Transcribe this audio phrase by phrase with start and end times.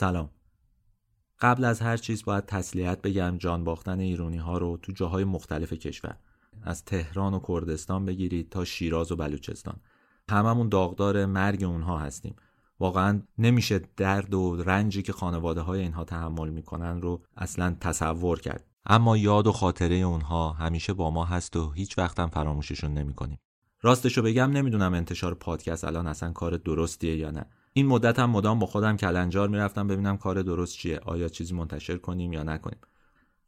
[0.00, 0.30] سلام.
[1.40, 5.72] قبل از هر چیز باید تسلیت بگم جان باختن ایرونی ها رو تو جاهای مختلف
[5.72, 6.16] کشور.
[6.62, 9.80] از تهران و کردستان بگیرید تا شیراز و بلوچستان.
[10.30, 12.36] هممون داغدار مرگ اونها هستیم.
[12.80, 18.66] واقعا نمیشه درد و رنجی که خانواده های اینها تحمل می‌کنن رو اصلا تصور کرد.
[18.86, 23.38] اما یاد و خاطره اونها همیشه با ما هست و هیچ وقتم فراموششون نمی‌کنیم.
[23.82, 27.46] راستشو بگم نمی‌دونم انتشار پادکست الان اصلا کار درستیه یا نه.
[27.72, 31.96] این مدت هم مدام با خودم کلنجار می‌رفتم ببینم کار درست چیه آیا چیزی منتشر
[31.96, 32.78] کنیم یا نکنیم.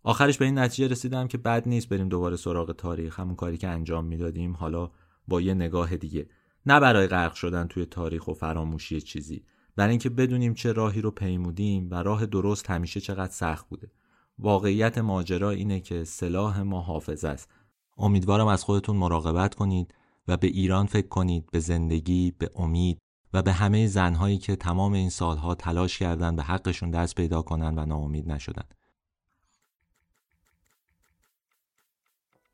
[0.02, 3.68] آخرش به این نتیجه رسیدم که بد نیست بریم دوباره سراغ تاریخ همون کاری که
[3.68, 4.90] انجام می‌دادیم حالا
[5.28, 6.28] با یه نگاه دیگه.
[6.66, 9.44] نه برای غرق شدن توی تاریخ و فراموشی چیزی
[9.76, 13.90] برای اینکه بدونیم چه راهی رو پیمودیم و راه درست همیشه چقدر سخت بوده.
[14.38, 17.50] واقعیت ماجرا اینه که سلاح ما حافظ است.
[17.98, 19.94] امیدوارم از خودتون مراقبت کنید
[20.28, 22.98] و به ایران فکر کنید به زندگی به امید.
[23.32, 27.78] و به همه زنهایی که تمام این سالها تلاش کردند به حقشون دست پیدا کنند
[27.78, 28.64] و ناامید نشدن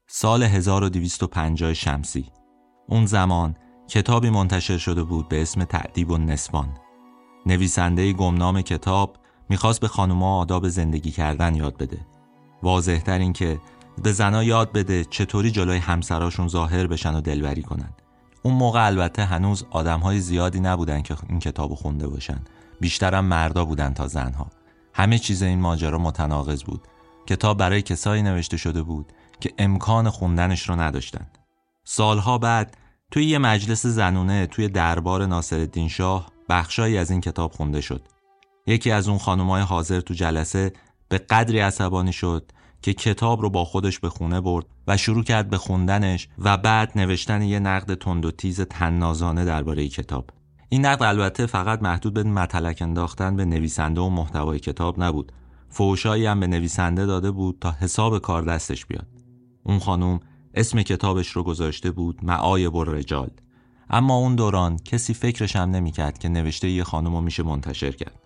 [0.08, 2.32] سال 1250 شمسی.
[2.88, 3.56] اون زمان
[3.88, 6.78] کتابی منتشر شده بود به اسم تعدیب و نسبان
[7.46, 9.16] نویسنده گمنام کتاب
[9.48, 12.06] می‌خواست به خانوما آداب زندگی کردن یاد بده.
[12.62, 13.60] واضح تر این که
[14.02, 17.92] به زنا یاد بده چطوری جلوی همسراشون ظاهر بشن و دلبری کنن.
[18.42, 22.40] اون موقع البته هنوز آدم های زیادی نبودن که این کتاب خونده باشن.
[22.80, 24.50] بیشترم مردا بودن تا زنها.
[24.94, 26.80] همه چیز این ماجرا متناقض بود.
[27.26, 31.26] کتاب برای کسایی نوشته شده بود که امکان خوندنش رو نداشتن.
[31.84, 32.76] سالها بعد
[33.10, 38.08] توی یه مجلس زنونه توی دربار ناصرالدین شاه بخشایی از این کتاب خونده شد.
[38.66, 40.72] یکی از اون خانمای حاضر تو جلسه
[41.08, 45.50] به قدری عصبانی شد که کتاب رو با خودش به خونه برد و شروع کرد
[45.50, 50.30] به خوندنش و بعد نوشتن یه نقد تند و تیز تنازانه درباره کتاب.
[50.68, 55.32] این نقد البته فقط محدود به مطلق انداختن به نویسنده و محتوای کتاب نبود.
[55.68, 59.06] فوشایی هم به نویسنده داده بود تا حساب کار دستش بیاد.
[59.64, 60.20] اون خانم
[60.54, 63.30] اسم کتابش رو گذاشته بود معایب رجال
[63.90, 68.20] اما اون دوران کسی فکرش هم نمی‌کرد که نوشته یه خانم رو میشه منتشر کرد.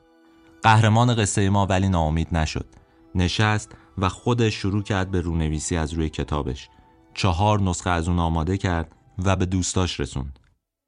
[0.63, 2.67] قهرمان قصه ما ولی ناامید نشد.
[3.15, 6.69] نشست و خودش شروع کرد به رونویسی از روی کتابش.
[7.15, 10.39] چهار نسخه از اون آماده کرد و به دوستاش رسوند.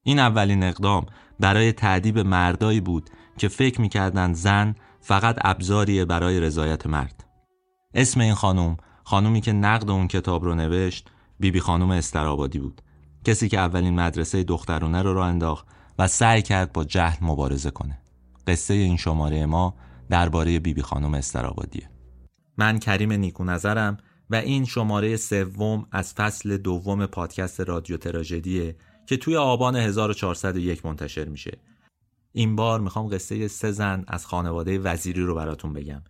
[0.03, 1.07] این اولین اقدام
[1.41, 7.25] برای تعدیب مردایی بود که فکر می‌کردند زن فقط ابزاریه برای رضایت مرد.
[7.95, 11.09] اسم این خانم خانومی که نقد اون کتاب رو نوشت
[11.41, 12.83] بیبی بی خانم استرابادی بود.
[13.25, 15.67] کسی که اولین مدرسه دخترونه رو راه انداخت
[15.99, 17.99] و سعی کرد با جهل مبارزه کنه.
[18.47, 19.75] قصه این شماره ما
[20.11, 21.92] درباره بیبی بی خانم استرابادیه
[22.57, 23.97] من کریم نیکو نظرم
[24.31, 28.77] و این شماره سوم از فصل دوم پادکست رادیو تراژدیه
[29.07, 31.59] که توی آبان 1401 منتشر میشه.
[32.33, 36.03] این بار می‌خوام قصه سه زن از خانواده وزیری رو براتون بگم.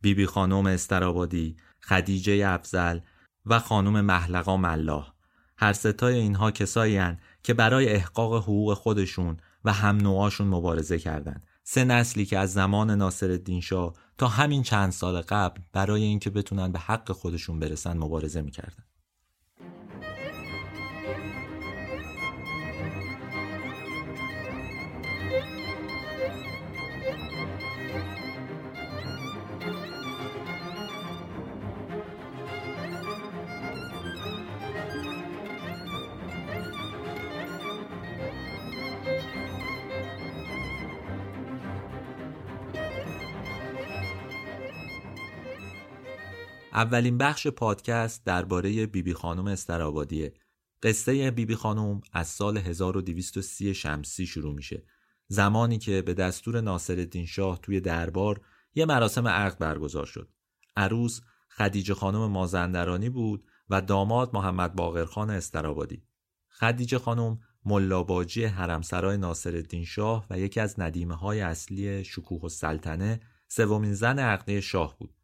[0.00, 2.98] بیبی بی خانم استرابادی، خدیجه افزل
[3.46, 5.12] و خانم محلقا ملاح.
[5.56, 7.00] هر ستای اینها کسایی
[7.42, 11.46] که برای احقاق حقوق خودشون و هم نوعاشون مبارزه کردند.
[11.64, 16.72] سه نسلی که از زمان ناصر شاه تا همین چند سال قبل برای اینکه بتونن
[16.72, 18.84] به حق خودشون برسن مبارزه می‌کردن.
[46.72, 50.34] اولین بخش پادکست درباره بیبی خانم استرابادیه
[50.82, 54.82] قصه بیبی خانم از سال 1230 شمسی شروع میشه.
[55.28, 58.40] زمانی که به دستور ناصرالدین شاه توی دربار
[58.74, 60.28] یه مراسم عقد برگزار شد.
[60.76, 66.02] عروس خدیجه خانم مازندرانی بود و داماد محمد باقرخان استرابادی
[66.48, 73.94] خدیجه خانم ملاباجی حرمسرای ناصرالدین شاه و یکی از ندیمه های اصلی شکوه السلطنه سومین
[73.94, 75.19] زن عقده شاه بود.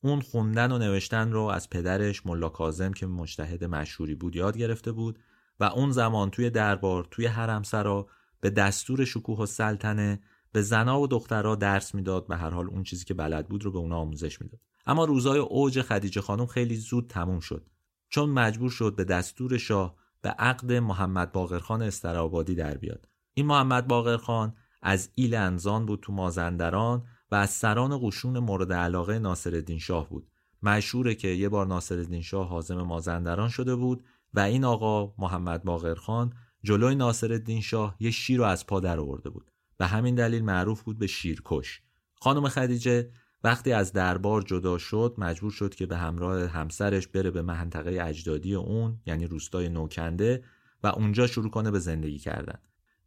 [0.00, 4.92] اون خوندن و نوشتن رو از پدرش ملا کازم که مجتهد مشهوری بود یاد گرفته
[4.92, 5.18] بود
[5.60, 8.06] و اون زمان توی دربار توی حرمسرا
[8.40, 10.20] به دستور شکوه و سلطنه
[10.52, 13.70] به زنا و دخترها درس می‌داد و هر حال اون چیزی که بلد بود رو
[13.70, 14.60] به اونا آموزش می‌داد.
[14.86, 17.66] اما روزای اوج خدیجه خانم خیلی زود تموم شد.
[18.08, 23.08] چون مجبور شد به دستور شاه به عقد محمد باقرخان استرابادی در بیاد.
[23.34, 29.18] این محمد باقرخان از ایل انزان بود تو مازندران و از سران قشون مورد علاقه
[29.18, 30.26] ناصرالدین شاه بود.
[30.62, 34.04] مشهوره که یه بار ناصرالدین شاه حازم مازندران شده بود
[34.34, 36.32] و این آقا محمد باقرخان
[36.62, 39.50] جلوی ناصرالدین شاه یه شیر رو از پا در آورده بود.
[39.78, 41.82] به همین دلیل معروف بود به شیرکش.
[42.20, 43.10] خانم خدیجه
[43.44, 48.54] وقتی از دربار جدا شد مجبور شد که به همراه همسرش بره به منطقه اجدادی
[48.54, 50.44] اون یعنی روستای نوکنده
[50.82, 52.58] و اونجا شروع کنه به زندگی کردن.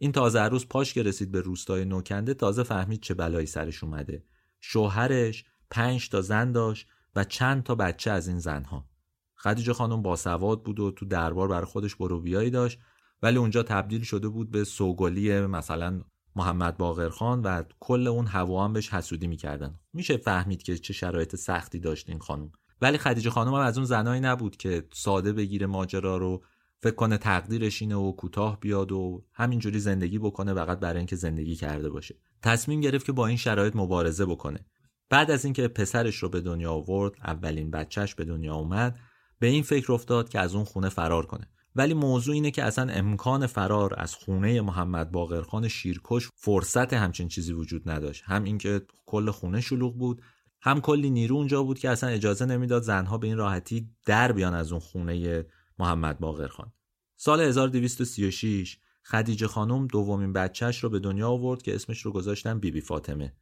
[0.03, 4.23] این تازه روز پاش که رسید به روستای نوکنده تازه فهمید چه بلایی سرش اومده.
[4.61, 8.89] شوهرش پنج تا زن داشت و چند تا بچه از این زنها.
[9.35, 12.79] خدیجه خانم باسواد بود و تو دربار برای خودش بروبیایی داشت
[13.21, 16.01] ولی اونجا تبدیل شده بود به سوگلی مثلا
[16.35, 19.79] محمد باقرخان و کل اون هوا هم بهش حسودی می‌کردن.
[19.93, 22.51] میشه فهمید که چه شرایط سختی داشت این خانم.
[22.81, 26.43] ولی خدیجه خانم هم از اون زنایی نبود که ساده بگیره ماجرا رو
[26.83, 31.55] فکر کنه تقدیرش اینه و کوتاه بیاد و همینجوری زندگی بکنه فقط برای اینکه زندگی
[31.55, 32.15] کرده باشه.
[32.41, 34.65] تصمیم گرفت که با این شرایط مبارزه بکنه.
[35.09, 38.99] بعد از اینکه پسرش رو به دنیا آورد اولین بچهش به دنیا اومد
[39.39, 41.49] به این فکر افتاد که از اون خونه فرار کنه.
[41.75, 47.53] ولی موضوع اینه که اصلا امکان فرار از خونه محمد باقرخان شیرکش فرصت همچین چیزی
[47.53, 48.23] وجود نداشت.
[48.25, 50.21] هم اینکه کل خونه شلوغ بود
[50.61, 54.53] هم کلی نیرو اونجا بود که اصلا اجازه نمی‌داد زنها به این راحتی در بیان
[54.53, 55.45] از اون خونه
[55.79, 56.71] محمد باقرخان
[57.15, 62.79] سال 1236 خدیجه خانم دومین بچهش رو به دنیا آورد که اسمش رو گذاشتن بیبی
[62.79, 63.33] بی فاطمه.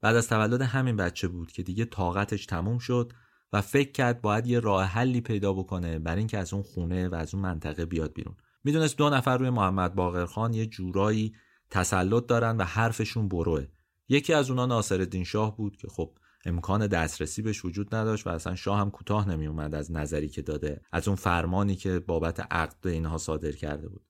[0.00, 3.12] بعد از تولد همین بچه بود که دیگه طاقتش تموم شد
[3.52, 7.14] و فکر کرد باید یه راه حلی پیدا بکنه برای اینکه از اون خونه و
[7.14, 8.36] از اون منطقه بیاد بیرون.
[8.64, 11.34] می‌دونست دو نفر روی محمد باقرخان یه جورایی
[11.70, 13.66] تسلط دارن و حرفشون بروه.
[14.08, 18.54] یکی از اونا ناصرالدین شاه بود که خب امکان دسترسی بهش وجود نداشت و اصلا
[18.54, 22.86] شاه هم کوتاه نمی اومد از نظری که داده از اون فرمانی که بابت عقد
[22.86, 24.02] اینها صادر کرده بود.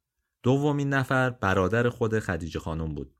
[0.43, 3.15] دومین نفر برادر خود خدیجه خانم بود.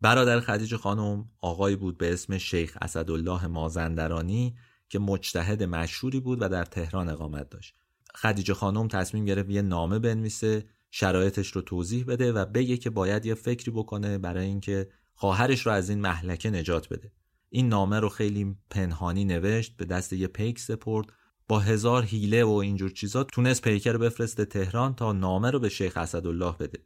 [0.00, 4.56] برادر خدیجه خانم آقایی بود به اسم شیخ اسدالله مازندرانی
[4.88, 7.74] که مجتهد مشهوری بود و در تهران اقامت داشت.
[8.14, 13.26] خدیجه خانم تصمیم گرفت یه نامه بنویسه شرایطش رو توضیح بده و بگه که باید
[13.26, 17.12] یه فکری بکنه برای اینکه خواهرش رو از این محلکه نجات بده.
[17.52, 21.12] این نامه رو خیلی پنهانی نوشت به دست یه پیک سپرد
[21.48, 25.96] با هزار هیله و اینجور چیزا تونست پیکر بفرسته تهران تا نامه رو به شیخ
[25.96, 26.78] اسدالله بده.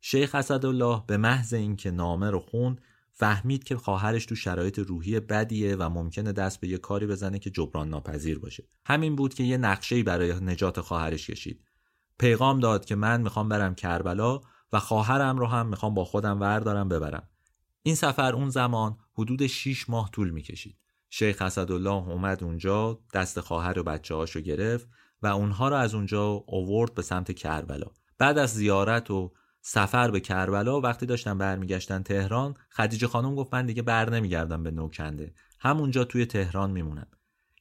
[0.00, 2.80] شیخ اسدالله به محض اینکه نامه رو خوند
[3.12, 7.50] فهمید که خواهرش تو شرایط روحی بدیه و ممکنه دست به یه کاری بزنه که
[7.50, 8.64] جبران ناپذیر باشه.
[8.86, 11.64] همین بود که یه نقشه‌ای برای نجات خواهرش کشید.
[12.18, 14.40] پیغام داد که من می‌خوام برم کربلا
[14.72, 17.29] و خواهرم رو هم می‌خوام با خودم وردارم ببرم.
[17.82, 20.76] این سفر اون زمان حدود 6 ماه طول می‌کشید.
[21.10, 24.88] شیخ اسدالله اومد اونجا دست خواهر و بچه هاشو گرفت
[25.22, 27.86] و اونها رو از اونجا اوورد به سمت کربلا.
[28.18, 33.66] بعد از زیارت و سفر به کربلا وقتی داشتن برمیگشتن تهران خدیجه خانم گفت من
[33.66, 35.34] دیگه بر نمیگردم به نوکنده.
[35.60, 37.06] همونجا توی تهران میمونم.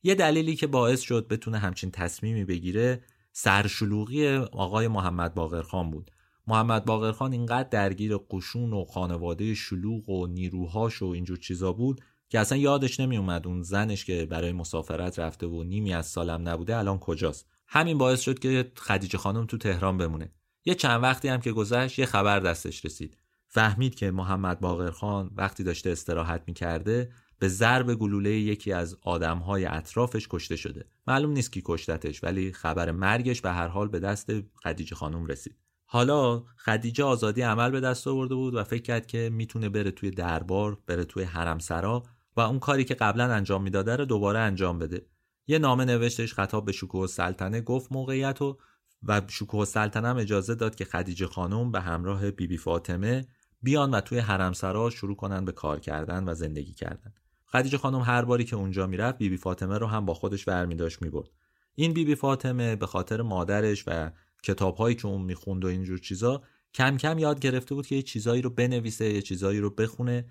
[0.04, 6.12] یه دلیلی که باعث شد بتونه همچین تصمیمی بگیره سرشلوغی آقای محمد باقرخان بود.
[6.50, 12.40] محمد باقرخان اینقدر درگیر قشون و خانواده شلوغ و نیروهاش و اینجور چیزا بود که
[12.40, 17.00] اصلا یادش نمیومد اون زنش که برای مسافرت رفته و نیمی از سالم نبوده الان
[17.00, 17.48] کجاست.
[17.68, 20.32] همین باعث شد که خدیجه خانم تو تهران بمونه.
[20.66, 23.18] یه چند وقتی هم که گذشت یه خبر دستش رسید.
[23.48, 30.28] فهمید که محمد باقرخان وقتی داشته استراحت می‌کرده به ضرب گلوله یکی از آدمهای اطرافش
[30.30, 30.86] کشته شده.
[31.08, 34.32] معلوم نیست کی کشتتش ولی خبر مرگش به هر حال به دست
[34.64, 35.69] خدیجه خانم رسید.
[35.92, 40.12] حالا خدیجه آزادی عمل به دست آورده بود و فکر کرد که می‌تونه بره توی
[40.12, 42.04] دربار بره توی حرمسرا
[42.36, 45.06] و اون کاری که قبلا انجام می‌داده رو دوباره انجام بده.
[45.48, 48.58] یه نامه نوشتش خطاب به شکوه سلطنه گفت موقعیت و
[49.04, 53.28] و شکوه سلطنم اجازه داد که خدیجه خانم به همراه بیبی بی فاطمه
[53.62, 57.14] بیان و توی حرمسرا شروع کنن به کار کردن و زندگی کردن.
[57.46, 61.02] خدیجه خانم هر باری که اونجا می‌رفت بیبی فاطمه رو هم با خودش برمی داشت
[61.02, 61.30] می‌برد.
[61.76, 64.12] این بیبی بی فاطمه به خاطر مادرش و
[64.44, 66.44] کتابهایی که اون می‌خوند و اینجور چیزا
[66.74, 70.26] کم کم یاد گرفته بود که یه چیزایی رو بنویسه یه چیزایی رو بخونه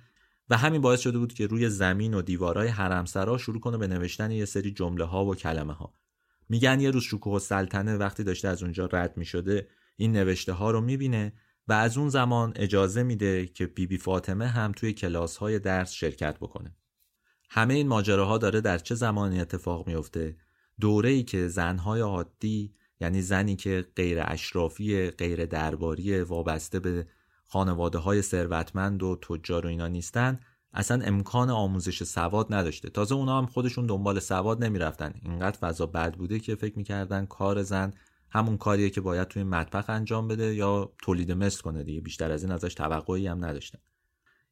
[0.51, 4.31] و همین باعث شده بود که روی زمین و دیوارهای حرمسرا شروع کنه به نوشتن
[4.31, 5.95] یه سری جمله ها و کلمه ها
[6.49, 10.81] میگن یه روز شکوه سلطنه وقتی داشته از اونجا رد می‌شده این نوشته ها رو
[10.81, 11.33] می‌بینه
[11.69, 15.93] و از اون زمان اجازه میده که بیبی بی فاطمه هم توی کلاس های درس
[15.93, 16.77] شرکت بکنه.
[17.51, 20.37] همه این ماجراها داره در چه زمانی اتفاق میفته
[20.81, 27.07] دوره ای که زنهای عادی یعنی زنی که غیر اشرافی غیر درباری وابسته به
[27.47, 30.41] خانواده های ثروتمند و تجار و اینا نیستن
[30.73, 32.91] اصلا امکان آموزش سواد نداشته.
[32.91, 35.15] تازه اونا هم خودشون دنبال سواد نمی‌رفتن.
[35.23, 37.93] اینقدر فضا بد بوده که فکر می‌کردن کار زن
[38.31, 42.01] همون کاریه که باید توی مطبخ انجام بده یا تولید مثل کنه دیگه.
[42.01, 43.79] بیشتر از این ازش توقعی هم نداشتن.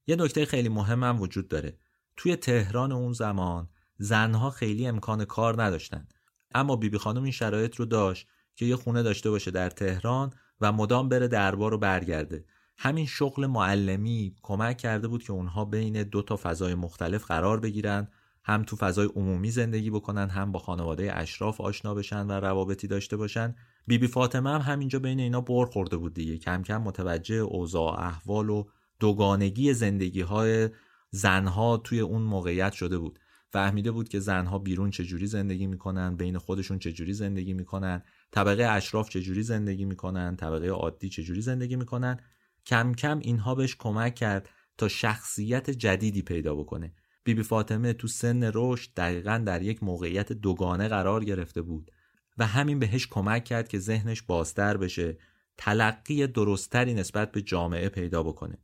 [0.07, 1.79] یه نکته خیلی مهم هم وجود داره.
[2.17, 6.09] توی تهران اون زمان زنها خیلی امکان کار نداشتن.
[6.55, 10.73] اما بیبی خانم این شرایط رو داشت که یه خونه داشته باشه در تهران و
[10.73, 12.45] مدام بره دربار رو برگرده.
[12.79, 18.09] همین شغل معلمی کمک کرده بود که اونها بین دو تا فضای مختلف قرار بگیرن
[18.45, 23.17] هم تو فضای عمومی زندگی بکنن هم با خانواده اشراف آشنا بشن و روابطی داشته
[23.17, 23.55] باشن.
[23.87, 26.39] بیبی بی فاطمه هم همینجا بین اینا بر خورده بود دیگه.
[26.39, 28.65] کم کم متوجه اوضاع احوال و
[29.01, 30.71] دوگانگی زندگی های
[31.11, 33.19] زنها توی اون موقعیت شده بود.
[33.49, 38.03] فهمیده بود که زنها بیرون چجوری زندگی می‌کنن بین خودشون چجوری زندگی می‌کنن.
[38.31, 42.21] طبقه اشراف چجوری زندگی می‌کنن؟ طبقه عادی چجوری زندگی می‌کنن؟
[42.67, 46.93] کم کم اینها بهش کمک کرد تا شخصیت جدیدی پیدا بکنه.
[47.25, 51.91] بیبی بی فاطمه تو سن رشد دقیقا در یک موقعیت دوگانه قرار گرفته بود
[52.39, 55.19] و همین بهش کمک کرد که ذهنش بازتر بشه
[55.59, 58.59] تلقی درستتری نسبت به جامعه پیدا بکنه.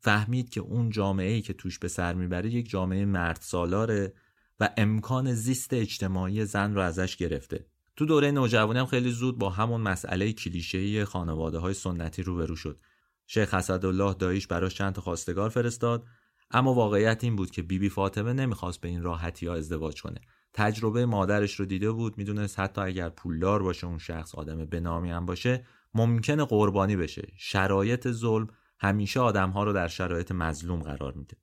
[0.00, 4.12] فهمید که اون جامعه ای که توش به سر می‌بره یک جامعه مرد سالاره
[4.60, 7.66] و امکان زیست اجتماعی زن رو ازش گرفته.
[8.00, 12.80] تو دوره نوجوانی هم خیلی زود با همون مسئله کلیشه‌ای خانواده های سنتی روبرو شد.
[13.26, 16.04] شیخ اسدالله داییش براش چند تا خواستگار فرستاد
[16.50, 20.20] اما واقعیت این بود که بیبی بی فاطمه نمی‌خواست به این راحتی ها ازدواج کنه.
[20.52, 25.26] تجربه مادرش رو دیده بود می‌دونست حتی اگر پولدار باشه اون شخص آدم بنامی هم
[25.26, 27.32] باشه ممکنه قربانی بشه.
[27.36, 28.46] شرایط ظلم
[28.78, 31.36] همیشه آدمها رو در شرایط مظلوم قرار میده.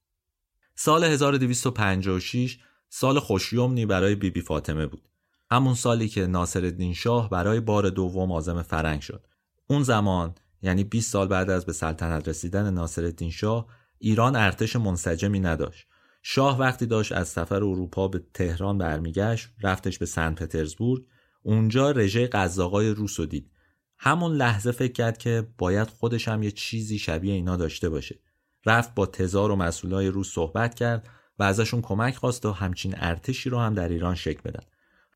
[0.76, 2.60] سال 1256
[2.90, 5.08] سال خوشیومنی برای بیبی بی فاطمه بود.
[5.52, 9.28] همون سالی که ناصرالدین شاه برای بار دوم عازم فرنگ شد.
[9.68, 15.40] اون زمان یعنی 20 سال بعد از به سلطنت رسیدن ناصرالدین شاه ایران ارتش منسجمی
[15.40, 15.88] نداشت.
[16.22, 21.04] شاه وقتی داشت از سفر اروپا به تهران برمیگشت رفتش به سن پترزبورگ.
[21.44, 23.52] اونجا رژه قزاقای روس دید.
[23.98, 28.20] همون لحظه فکر کرد که باید خودش هم یه چیزی شبیه اینا داشته باشه.
[28.66, 33.50] رفت با تزار و مسئولای روس صحبت کرد و ازشون کمک خواست و همچین ارتشی
[33.50, 34.64] رو هم در ایران شکل بدن.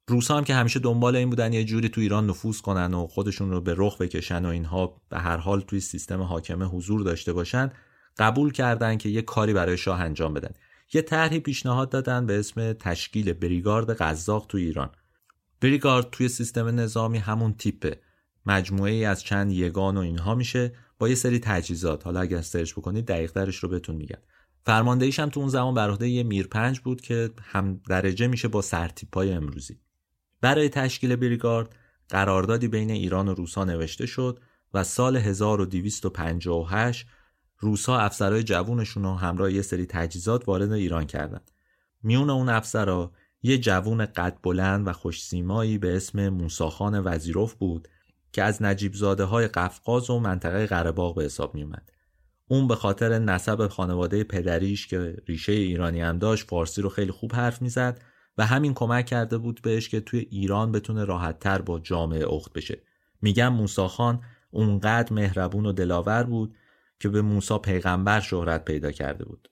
[0.07, 3.51] روس هم که همیشه دنبال این بودن یه جوری تو ایران نفوذ کنن و خودشون
[3.51, 7.71] رو به رخ بکشن و اینها به هر حال توی سیستم حاکمه حضور داشته باشن
[8.17, 10.53] قبول کردن که یه کاری برای شاه انجام بدن.
[10.93, 14.89] یه طرحی پیشنهاد دادن به اسم تشکیل بریگارد قزاق تو ایران.
[15.61, 18.01] بریگارد توی سیستم نظامی همون تیپه.
[18.45, 22.05] مجموعه ای از چند یگان و اینها میشه با یه سری تجهیزات.
[22.05, 24.19] حالا اگر سرچ بکنید دقیق درش رو بهتون میگن
[24.65, 28.61] فرماندهیش هم تو اون زمان بر عهده یه میرپنج بود که هم درجه میشه با
[28.61, 29.79] سرتیپای امروزی.
[30.41, 31.75] برای تشکیل بریگارد
[32.09, 34.39] قراردادی بین ایران و روسا نوشته شد
[34.73, 37.07] و سال 1258
[37.59, 41.51] روسا افسرهای جوونشون رو همراه یه سری تجهیزات وارد ایران کردند.
[42.03, 43.11] میون اون افسرها
[43.43, 47.87] یه جوون قد بلند و خوشسیمایی به اسم موساخان وزیروف بود
[48.31, 51.91] که از نجیب زاده های قفقاز و منطقه قرباغ به حساب می اومد.
[52.47, 57.35] اون به خاطر نسب خانواده پدریش که ریشه ایرانی هم داشت فارسی رو خیلی خوب
[57.35, 58.01] حرف می‌زد
[58.41, 62.81] و همین کمک کرده بود بهش که توی ایران بتونه راحتتر با جامعه اخت بشه.
[63.21, 66.55] میگم موساخان اونقدر مهربون و دلاور بود
[66.99, 69.49] که به موسا پیغمبر شهرت پیدا کرده بود.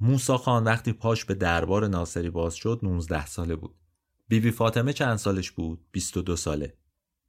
[0.00, 3.74] موسا خان وقتی پاش به دربار ناصری باز شد 19 ساله بود.
[4.28, 6.74] بیبی بی فاطمه چند سالش بود؟ 22 ساله.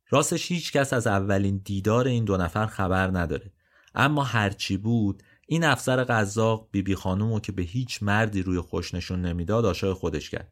[0.09, 3.53] راستش هیچ کس از اولین دیدار این دو نفر خبر نداره.
[3.95, 9.21] اما هرچی بود این افسر قزاق بیبی خانومو که به هیچ مردی روی خوش نشون
[9.21, 10.51] نمی‌داد عاشق خودش کرد.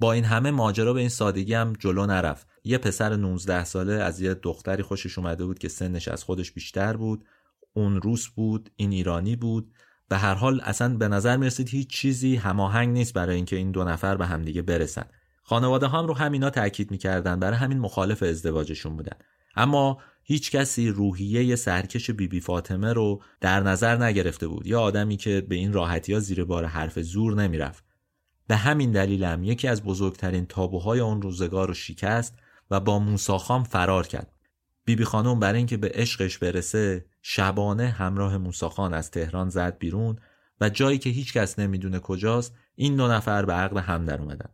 [0.00, 2.46] با این همه ماجرا به این سادگی هم جلو نرفت.
[2.64, 6.96] یه پسر 19 ساله از یه دختری خوشش اومده بود که سنش از خودش بیشتر
[6.96, 7.24] بود.
[7.74, 9.72] اون روس بود این ایرانی بود.
[10.08, 13.84] به هر حال اصلا به نظر می‌رسید هیچ چیزی هماهنگ نیست برای اینکه این دو
[13.84, 15.04] نفر به همدیگه برسن.
[15.42, 17.40] خانواده هم رو همینا تاکید می‌کردن.
[17.40, 19.16] برای همین مخالف ازدواجشون بودن.
[19.56, 24.66] اما هیچ کسی روحیه سرکش بیبی بی فاطمه رو در نظر نگرفته بود.
[24.66, 27.84] یا آدمی که به این راحتی ها زیر بار حرف زور نمی‌رفت.
[28.46, 32.38] به همین دلیلم یکی از بزرگترین تابوهای اون روزگار رو شکست
[32.70, 34.32] و با موساخام فرار کرد.
[34.84, 40.18] بیبی بی خانم برای اینکه به عشقش برسه شبانه همراه موساخان از تهران زد بیرون
[40.60, 44.50] و جایی که هیچ کس نمی‌دونه کجاست این دو نفر به عقل هم در اومدن.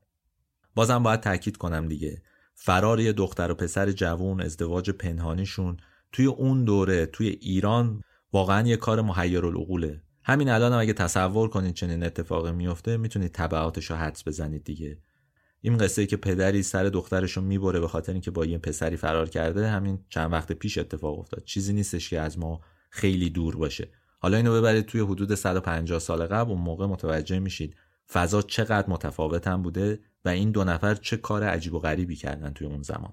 [0.75, 2.23] بازم باید تاکید کنم دیگه.
[2.61, 5.77] فرار یه دختر و پسر جوون ازدواج پنهانیشون
[6.13, 11.49] توی اون دوره توی ایران واقعا یه کار محیر العقوله همین الان هم اگه تصور
[11.49, 14.99] کنید چنین اتفاقی میفته می‌تونید تبعاتش رو حدس بزنید دیگه.
[15.61, 19.29] این قصه که پدری سر دخترش رو می‌بره به خاطر اینکه با یه پسری فرار
[19.29, 21.45] کرده همین چند وقت پیش اتفاق افتاد.
[21.45, 22.61] چیزی نیستش که از ما
[22.91, 23.89] خیلی دور باشه.
[24.21, 27.77] حالا اینو ببرید توی حدود 150 سال قبل اون موقع متوجه میشید
[28.13, 32.53] فضا چقدر متفاوت هم بوده و این دو نفر چه کار عجیب و غریبی کردن
[32.53, 33.13] توی اون زمان.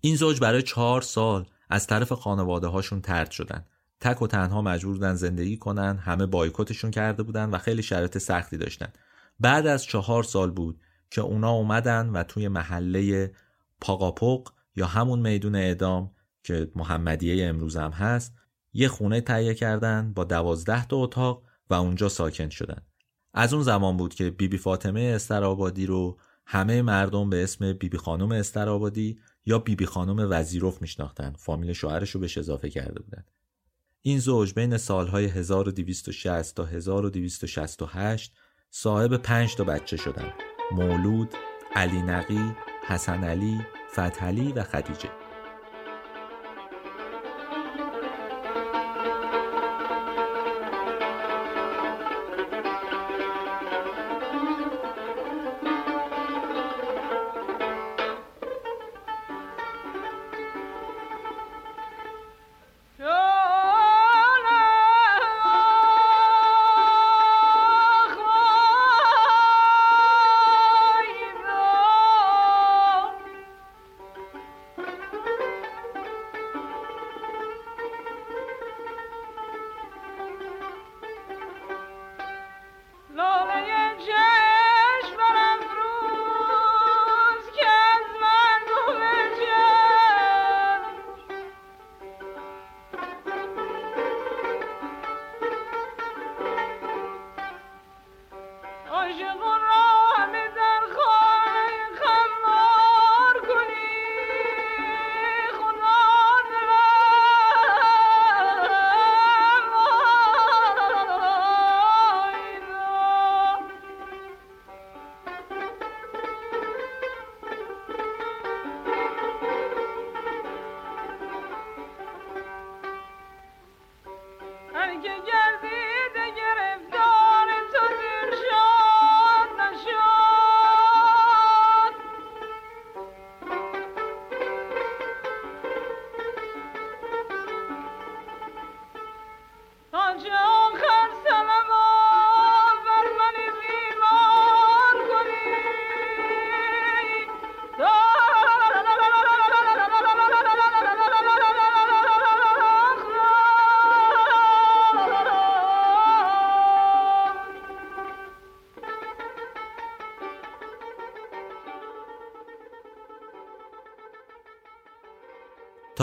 [0.00, 3.64] این زوج برای چهار سال از طرف خانواده هاشون ترد شدن.
[4.00, 8.56] تک و تنها مجبور بودن زندگی کنن همه بایکوتشون کرده بودن و خیلی شرایط سختی
[8.56, 8.92] داشتن.
[9.40, 13.32] بعد از چهار سال بود که اونا اومدن و توی محله
[13.80, 16.10] پاقاپوق یا همون میدون اعدام
[16.42, 18.34] که محمدیه امروز هم هست
[18.72, 22.82] یه خونه تهیه کردن با دوازده تا اتاق و اونجا ساکن شدن.
[23.34, 27.88] از اون زمان بود که بیبی بی فاطمه استرآبادی رو همه مردم به اسم بیبی
[27.88, 31.32] بی خانم استرآبادی یا بیبی بی خانم وزیروف میشناختن.
[31.38, 33.24] فامیل شوهرش رو بهش اضافه کرده بودن.
[34.02, 38.32] این زوج بین سالهای 1260 تا 1268
[38.70, 40.32] صاحب پنج تا بچه شدن.
[40.72, 41.34] مولود،
[41.74, 42.52] علی نقی،
[42.86, 43.60] حسن علی،
[43.92, 45.21] فتحعلی و خدیجه.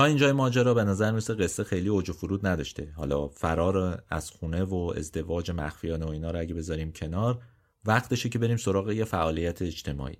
[0.09, 2.93] اینجای ماجرا به نظر مثل قصه خیلی اوج و فرود نداشته.
[2.95, 7.41] حالا فرار از خونه و ازدواج مخفیانه و اینا رو اگه بذاریم کنار
[7.85, 10.17] وقتشه که بریم سراغ یه فعالیت اجتماعی.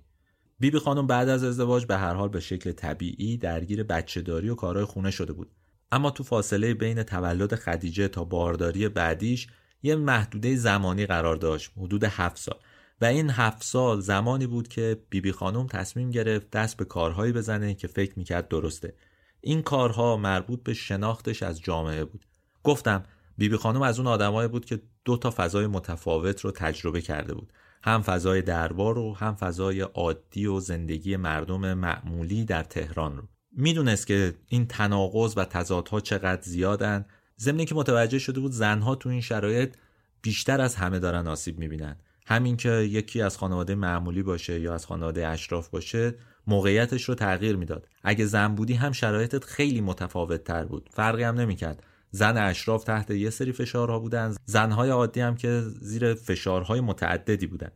[0.58, 4.48] بیبی بی خانم بعد از ازدواج به هر حال به شکل طبیعی درگیر بچه داری
[4.48, 5.50] و کارهای خونه شده بود.
[5.92, 9.48] اما تو فاصله بین تولد خدیجه تا بارداری بعدیش
[9.82, 12.58] یه محدوده زمانی قرار داشت حدود هفت سال.
[13.00, 17.32] و این هفت سال زمانی بود که بیبی بی خانم تصمیم گرفت دست به کارهایی
[17.32, 18.94] بزنه که فکر می‌کرد درسته.
[19.40, 22.26] این کارها مربوط به شناختش از جامعه بود.
[22.64, 23.02] گفتم
[23.38, 27.52] بیبی خانم از اون آدمایی بود که دو تا فضای متفاوت رو تجربه کرده بود.
[27.82, 33.28] هم فضای دربار و هم فضای عادی و زندگی مردم معمولی در تهران رو.
[33.52, 37.04] می‌دونست که این تناقض و تضادها چقدر زیادن.
[37.40, 39.74] ضمن که متوجه شده بود زنها تو این شرایط
[40.22, 41.96] بیشتر از همه دارن آسیب می‌بینن.
[42.26, 46.14] همین که یکی از خانواده معمولی باشه یا از خانواده اشراف باشه
[46.50, 47.88] موقعیتش رو تغییر می‌داد.
[48.02, 50.88] اگه زن بودی هم شرایطت خیلی متفاوت تر بود.
[50.92, 51.82] فرقی هم نمی‌کرد.
[52.10, 54.34] زن اشراف تحت یه سری فشارها بودن.
[54.46, 57.70] زنهای عادی هم که زیر فشارهای متعددی بودن.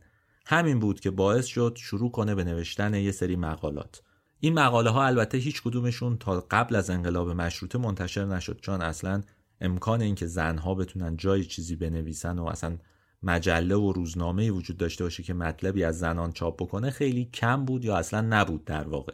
[0.45, 4.01] همین بود که باعث شد شروع کنه به نوشتن یه سری مقالات.
[4.39, 8.59] این مقاله ها البته هیچ کدومشون تا قبل از انقلاب مشروطه منتشر نشد.
[8.61, 9.21] چون اصلا
[9.61, 12.77] امکان اینکه زنها بتونن جای چیزی بنویسن و اصلا
[13.25, 17.85] مجله و روزنامه وجود داشته باشه که مطلبی از زنان چاپ بکنه خیلی کم بود
[17.85, 19.13] یا اصلا نبود در واقع.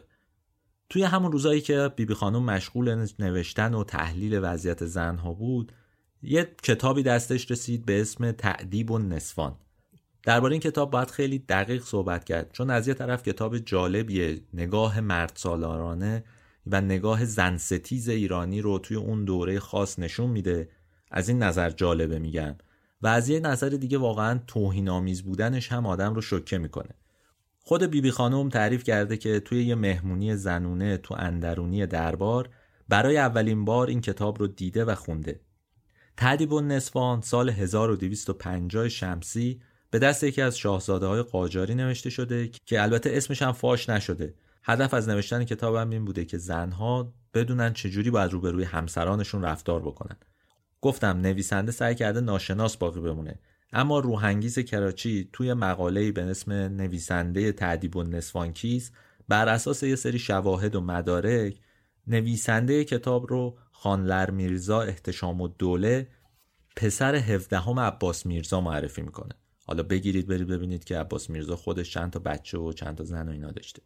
[0.88, 5.72] توی همون روزایی که بیبی خانم مشغول نوشتن و تحلیل وضعیت زنها بود
[6.22, 9.56] یه کتابی دستش رسید به اسم تعدیب و نسوان.
[10.22, 15.00] درباره این کتاب باید خیلی دقیق صحبت کرد چون از یه طرف کتاب جالبیه نگاه
[15.00, 16.24] مرد سالارانه
[16.66, 20.68] و نگاه زنستیز ایرانی رو توی اون دوره خاص نشون میده.
[21.10, 22.56] از این نظر جالبه میگم.
[23.02, 26.94] و از یه نظر دیگه واقعا توهین آمیز بودنش هم آدم رو شوکه می‌کنه.
[27.60, 32.50] خود بیبی بی خانم تعریف کرده که توی یه مهمونی زنونه تو اندرونی دربار
[32.88, 35.40] برای اولین بار این کتاب رو دیده و خونده.
[36.16, 39.60] تعدیب نسوان سال 1250 شمسی
[39.90, 44.34] به دست یکی از شاهزاده های قاجاری نوشته شده که البته اسمش هم فاش نشده.
[44.64, 50.16] هدف از نوشتن کتابم این بوده که زنها بدونن چجوری باید روبروی همسرانشون رفتار بکنن.
[50.82, 53.38] گفتم نویسنده سعی کرده ناشناس باقی بمونه.
[53.72, 58.92] اما روحانگیز کراچی توی مقاله‌ای به اسم نویسنده تعدیب و نسوانکیز
[59.28, 61.56] بر اساس یه سری شواهد و مدارک
[62.06, 66.08] نویسنده کتاب رو خانلر میرزا احتشام و دوله
[66.76, 69.34] پسر هفدهم عباس میرزا معرفی می‌کنه.
[69.66, 73.28] حالا بگیرید برید ببینید که عباس میرزا خودش چند تا بچه و چند تا زن
[73.28, 73.82] و اینا داشته.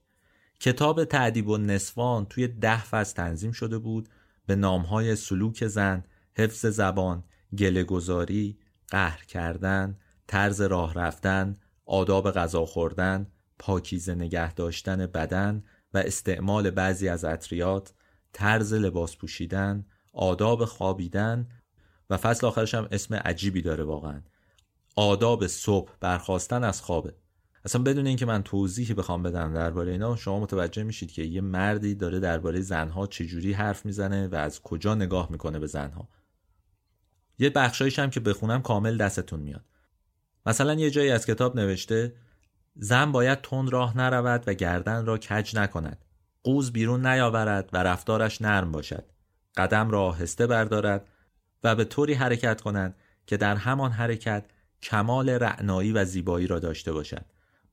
[0.60, 4.08] کتاب تعدیب و نسوان توی ده فصل تنظیم شده بود
[4.46, 6.04] به نامهای سلوک زن،
[6.36, 7.24] حفظ زبان،
[7.58, 13.26] گلهگذاری، قهر کردن، طرز راه رفتن، آداب غذا خوردن،
[13.58, 17.92] پاکیزه نگه داشتن بدن و استعمال بعضی از عطریات،
[18.32, 21.48] طرز لباس پوشیدن، آداب خوابیدن
[22.10, 24.22] و فصل آخرش هم اسم عجیبی داره واقعا.
[24.96, 27.14] آداب صبح برخواستن از خوابه.
[27.64, 31.94] اصلا بدون اینکه من توضیحی بخوام بدم درباره اینا شما متوجه میشید که یه مردی
[31.94, 36.08] داره درباره زنها چجوری حرف می‌زنه و از کجا نگاه می‌کنه به زنها.
[37.38, 39.64] یه بخشایش هم که بخونم کامل دستتون میاد.
[40.46, 42.14] مثلا یه جایی از کتاب نوشته
[42.76, 46.04] زن باید تند راه نرود و گردن را کج نکند.
[46.42, 49.04] قوز بیرون نیاورد و رفتارش نرم باشد.
[49.56, 51.08] قدم را آهسته بردارد
[51.64, 52.94] و به طوری حرکت کنند
[53.26, 54.44] که در همان حرکت
[54.82, 57.24] کمال رعنایی و زیبایی را داشته باشد.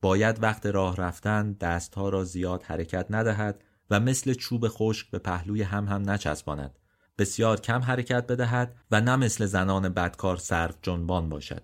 [0.01, 5.61] باید وقت راه رفتن دستها را زیاد حرکت ندهد و مثل چوب خشک به پهلوی
[5.61, 6.79] هم هم نچسباند.
[7.17, 11.63] بسیار کم حرکت بدهد و نه مثل زنان بدکار صرف جنبان باشد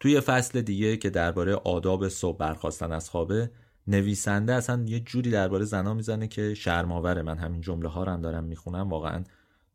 [0.00, 3.50] توی فصل دیگه که درباره آداب صبح برخواستن از خوابه
[3.86, 8.20] نویسنده اصلا یه جوری درباره زنا می‌زنه که شرماوره من همین جمله ها رو هم
[8.20, 9.24] دارم می‌خونم واقعا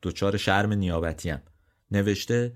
[0.01, 1.41] دچار شرم نیابتی هم.
[1.91, 2.53] نوشته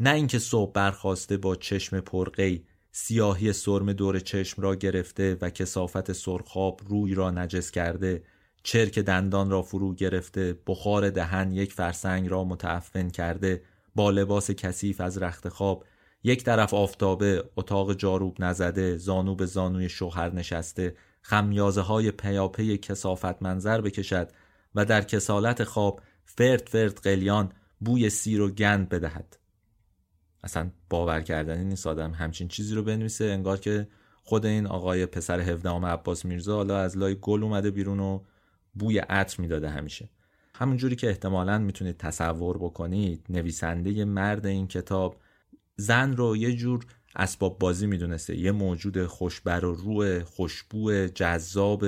[0.00, 6.12] نه اینکه صبح برخواسته با چشم پرقی سیاهی سرم دور چشم را گرفته و کسافت
[6.12, 8.22] سرخاب روی را نجس کرده
[8.66, 13.62] چرک دندان را فرو گرفته بخار دهن یک فرسنگ را متعفن کرده
[13.94, 15.84] با لباس کثیف از رخت خواب
[16.22, 23.42] یک طرف آفتابه اتاق جاروب نزده زانو به زانوی شوهر نشسته خمیازه های پیاپی کسافت
[23.42, 24.30] منظر بکشد
[24.74, 29.38] و در کسالت خواب فرد فرد قلیان بوی سیر و گند بدهد.
[30.44, 33.88] اصلا باور کردنی نیست آدم همچین چیزی رو بنویسه انگار که
[34.22, 38.20] خود این آقای پسر هفدهم عباس میرزا حالا از لای گل اومده بیرون و
[38.74, 40.08] بوی عطر می‌داده همیشه.
[40.54, 45.20] همون جوری که احتمالا می‌تونید تصور بکنید نویسنده مرد این کتاب
[45.76, 48.36] زن رو یه جور اسباب بازی می‌دونسته.
[48.36, 51.84] یه موجود خوشبر و روح خوشبو جذاب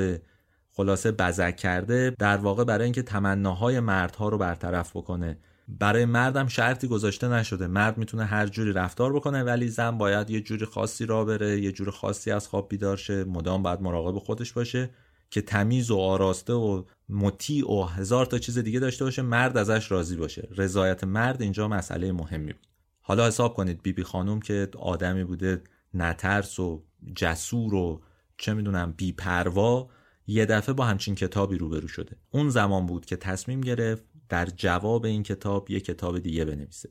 [0.73, 5.39] خلاصه بزک کرده در واقع برای اینکه تمناهای مردها رو برطرف بکنه.
[5.69, 7.67] برای مردم شرطی گذاشته نشده.
[7.67, 11.73] مرد می‌تونه هر جوری رفتار بکنه ولی زن باید یه جوری خاصی را بره یه
[11.73, 13.25] جور خاصی از خواب بیدار شه.
[13.25, 14.91] مدام باید مراقب خودش باشه.
[15.31, 19.91] که تمیز و آراسته و مطیع و هزار تا چیز دیگه داشته باشه مرد ازش
[19.91, 20.49] راضی باشه.
[20.57, 22.67] رضایت مرد اینجا مسئله مهمی بود.
[23.01, 25.63] حالا حساب کنید بیبی بی خانوم که آدمی بوده
[25.95, 26.85] نترس و
[27.17, 28.03] جسور و
[28.39, 29.91] چه می‌دونم بیپروا
[30.27, 32.17] یه دفعه با همچین کتابی روبرو شده.
[32.31, 36.89] اون زمان بود که تصمیم گرفت در جواب این کتاب یه کتاب دیگه بنویسه.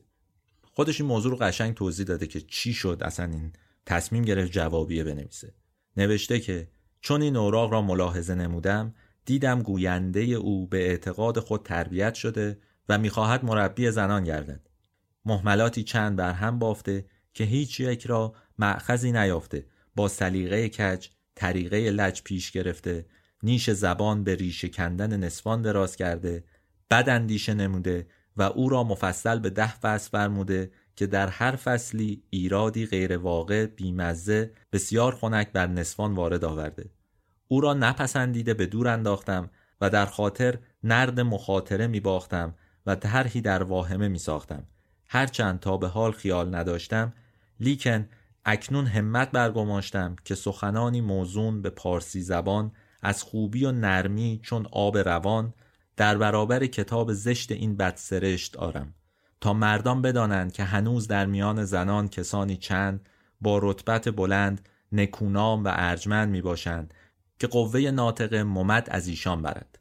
[0.62, 3.52] خودش این موضوع رو قشنگ توضیح داده که چی شد اصلا این
[3.86, 5.54] تصمیم گرفت جوابیه بنویسه.
[5.96, 6.68] نوشته که
[7.06, 12.98] چون این اوراق را ملاحظه نمودم دیدم گوینده او به اعتقاد خود تربیت شده و
[12.98, 14.68] می‌خواهد مربی زنان گردد.
[15.24, 19.66] محملاتی چند بر هم بافته که هیچ یک را معخذی نیافته
[19.96, 23.06] با سلیقه کج طریقه لج پیش گرفته
[23.42, 26.44] نیش زبان به ریشه کندن نسوان دراز کرده
[26.90, 32.22] بد اندیشه نموده و او را مفصل به ده فصل فرموده که در هر فصلی
[32.30, 36.95] ایرادی غیر واقع بیمزه بسیار خنک بر نسوان وارد آورده.
[37.48, 42.54] او را نپسندیده به دور انداختم و در خاطر نرد مخاطره می باختم
[42.86, 44.62] و طرحی در واهمه می ساختم
[45.08, 47.12] هرچند تا به حال خیال نداشتم
[47.60, 48.08] لیکن
[48.44, 54.98] اکنون همت برگماشتم که سخنانی موزون به پارسی زبان از خوبی و نرمی چون آب
[54.98, 55.54] روان
[55.96, 58.94] در برابر کتاب زشت این بدسرشت آرم.
[59.40, 63.08] تا مردان بدانند که هنوز در میان زنان کسانی چند
[63.40, 66.94] با رتبت بلند نکونام و ارجمند می باشند
[67.38, 69.78] که قوه ناطق ممد از ایشان برد.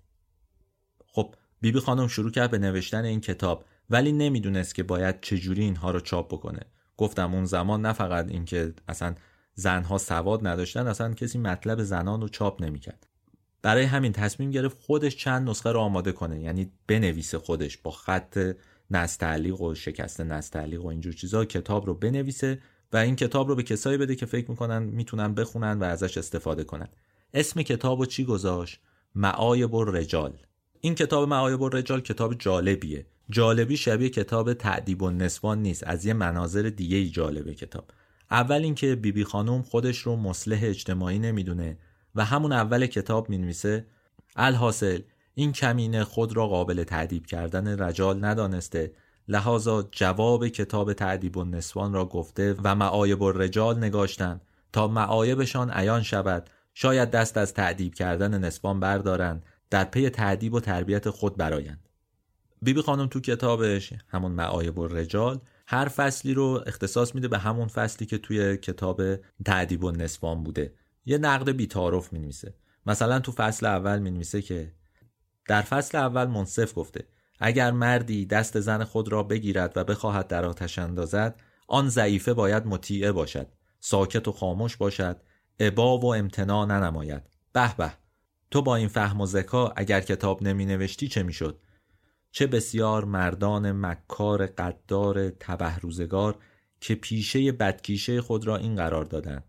[1.08, 5.64] خب بیبی بی خانم شروع کرد به نوشتن این کتاب ولی نمی‌دونست که باید چجوری
[5.64, 6.60] اینها رو چاپ بکنه.
[6.98, 9.16] گفتم اون زمان نه فقط اینکه اصلا
[9.56, 13.08] زنها سواد نداشتن اصلا کسی مطلب زنان رو چاپ نمی‌کرد.
[13.62, 18.56] برای همین تصمیم گرفت خودش چند نسخه رو آماده کنه یعنی بنویسه خودش با خط
[18.92, 22.60] نستعلیق و شکست نستعلیق و اینجور چیزا کتاب رو بنویسه
[22.94, 26.64] و این کتاب رو به کسایی بده که فکر می‌کنن می‌تونن بخونن و ازش استفاده
[26.64, 26.88] کنن.
[27.34, 28.80] اسم کتاب رو چی گذاشت؟
[29.16, 30.34] معایب رجال
[30.82, 33.06] این کتاب معایب رجال کتاب جالبیه.
[33.30, 35.84] جالبی شبیه کتاب تعدیب و نسوان نیست.
[35.84, 37.86] از یه مناظر دیگه ای جالبه کتاب.
[38.32, 41.78] اول اینکه بیبی خانم خودش رو مصلح اجتماعی نمی‌دونه
[42.16, 43.86] و همون اول کتاب می نویسه
[44.36, 45.02] الحاصل
[45.34, 48.92] این کمینه خود را قابل تعدیب کردن رجال ندانسته.
[49.28, 54.42] لحاظا جواب کتاب تعدیب و نسوان را گفته و معایب و رجال نگاشتن.
[54.74, 60.60] تا معایبشان عیان شود شاید دست از تعدیب کردن نسوان بردارند در پی تعدیب و
[60.60, 61.90] تربیت خود برایند
[62.62, 67.68] بیبی خانم تو کتابش همون معایب و رجال هر فصلی رو اختصاص میده به همون
[67.68, 69.02] فصلی که توی کتاب
[69.46, 70.74] تعدیب و نسوان بوده.
[71.06, 72.32] یه نقد بیتعارف می
[72.86, 74.72] مثلا تو فصل اول می که
[75.48, 77.08] در فصل اول منصف گفته
[77.40, 82.66] اگر مردی دست زن خود را بگیرد و بخواهد در آتش اندازد آن ضعیفه باید
[82.66, 83.48] مطیعه باشد
[83.80, 85.18] ساکت و خاموش باشد
[85.60, 87.24] عبا و امتناع ننماید.
[87.54, 87.94] به به.
[88.52, 91.60] تو با این فهم و ذکا اگر کتاب نمی نوشتی چه می‌شد؟
[92.32, 96.38] چه بسیار مردان مکار قدار تبه روزگار
[96.82, 99.44] که پیشه بدکیشه خود را این قرار دادند.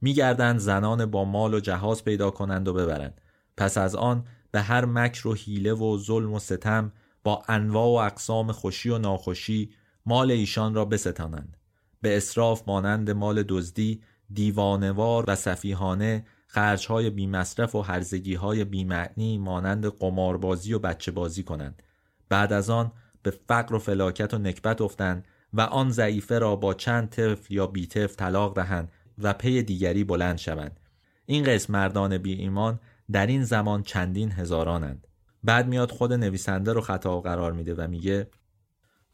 [0.00, 3.20] میگردند زنان با مال و جهاز پیدا کنند و ببرند.
[3.56, 6.92] پس از آن به هر مکر و حیله و ظلم و ستم
[7.24, 9.70] با انواع و اقسام خوشی و ناخوشی
[10.06, 11.56] مال ایشان را بستانند.
[12.00, 14.02] به اصراف مانند مال دزدی
[14.34, 21.82] دیوانوار و صفیحانه خرجهای بیمصرف و هرزگیهای بیمعنی مانند قماربازی و بچه بازی کنند.
[22.28, 22.92] بعد از آن
[23.22, 27.66] به فقر و فلاکت و نکبت افتند و آن ضعیفه را با چند طفل یا
[27.66, 30.80] بی طفل طلاق دهند و پی دیگری بلند شوند.
[31.26, 32.80] این قسم مردان بی ایمان
[33.12, 35.06] در این زمان چندین هزارانند.
[35.44, 38.30] بعد میاد خود نویسنده رو خطاب قرار میده و میگه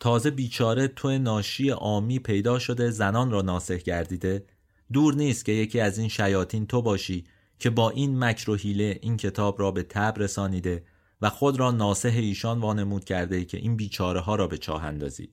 [0.00, 4.44] تازه بیچاره تو ناشی عامی پیدا شده زنان را ناصح گردیده.
[4.92, 7.24] دور نیست که یکی از این شیاطین تو باشی
[7.58, 10.84] که با این مکر و حیله این کتاب را به طبع رسانیده
[11.22, 14.84] و خود را ناسح ایشان وانمود کرده ای که این بیچاره ها را به چاه
[14.84, 15.28] اندازی.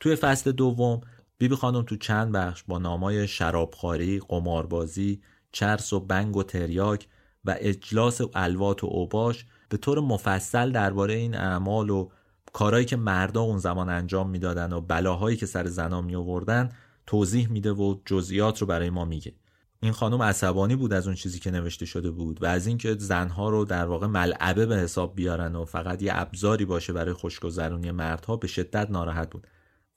[0.00, 1.00] توی فصل دوم
[1.38, 7.08] بیبی بی خانم تو چند بخش با نامای شرابخواری، قماربازی، چرس و بنگ و تریاک
[7.44, 12.08] و اجلاس و الوات و اوباش به طور مفصل درباره این اعمال و
[12.52, 16.72] کارهایی که مردا اون زمان انجام می‌دادن و بلاهایی که سر زنا می آوردن
[17.06, 19.34] توضیح میده و جزئیات رو برای ما میگه.
[19.80, 23.48] این خانم عصبانی بود از اون چیزی که نوشته شده بود و از اینکه زنها
[23.48, 28.36] رو در واقع ملعبه به حساب بیارن و فقط یه ابزاری باشه برای خوشگذرونی مردها
[28.36, 29.46] به شدت ناراحت بود.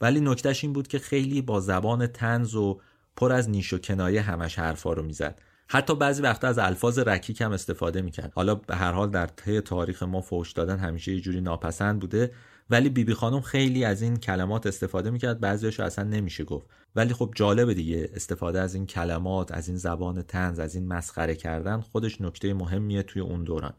[0.02, 2.82] ولی نکتهش این بود که خیلی با زبان تنز و
[3.16, 5.42] پر از نیش و کنایه همش حرفا رو می‌زد.
[5.68, 8.34] حتی بعضی وقتا از الفاظ رکیک هم استفاده می‌کرد.
[8.36, 12.32] حالا به هر حال در طی تاریخ ما فوش دادن همیشه یه جوری ناپسند بوده.
[12.70, 16.68] ولی بیبی بی خانم خیلی از این کلمات استفاده می‌کرد بعضیاشو اصلا نمیشه گفت.
[16.96, 21.36] ولی خب جالبه دیگه استفاده از این کلمات از این زبان تنز از این مسخره
[21.36, 23.74] کردن خودش نکته مهمیه توی اون دوران.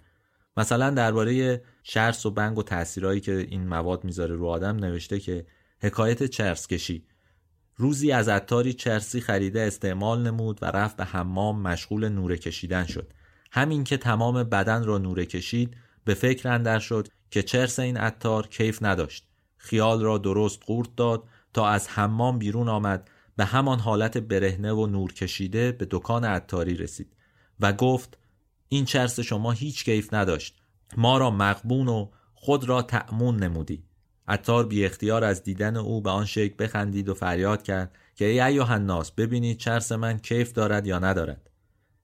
[0.57, 5.47] مثلا درباره شرس و بنگ و تاثیرایی که این مواد می‌ذاره رو آدم نوشته که
[5.83, 7.07] حکایت چرس کشی.
[7.77, 13.13] روزی از عطاری چرسی خریده استعمال نمود و رفت به حمام مشغول نوره کشیدن شد.
[13.53, 18.47] همین که تمام بدن را نوره کشید به فکر اندر شد که چرس این عطار
[18.47, 19.27] کیف نداشت.
[19.57, 24.87] خیال را درست قورت داد تا از حمام بیرون آمد به همان حالت برهنه و
[24.87, 27.13] نور کشیده به دکان عطاری رسید
[27.61, 28.19] و گفت
[28.69, 30.57] این چرس شما هیچ کیف نداشت.
[30.97, 33.85] ما را مقبون و خود را تأمون نمودی.
[34.29, 38.41] عطار بی اختیار از دیدن او به آن شکل بخندید و فریاد کرد که ای
[38.41, 41.51] ایوه الناس ببینید چرس من کیف دارد یا ندارد.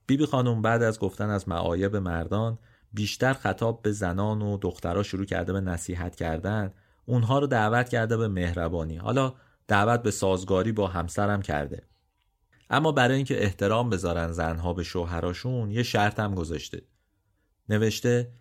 [0.06, 2.58] بیبی بی خانم بعد از گفتن از معایب مردان
[2.96, 6.72] بیشتر خطاب به زنان و دخترها شروع کرده به نصیحت کردن
[7.04, 8.96] اونها رو دعوت کرده به مهربانی.
[8.96, 9.35] حالا
[9.68, 11.82] دعوت به سازگاری با همسرم کرده.
[12.70, 16.82] اما برای اینکه احترام بذارن زنها به شوهراشون یه شرط هم گذاشته.
[17.68, 18.32] نوشته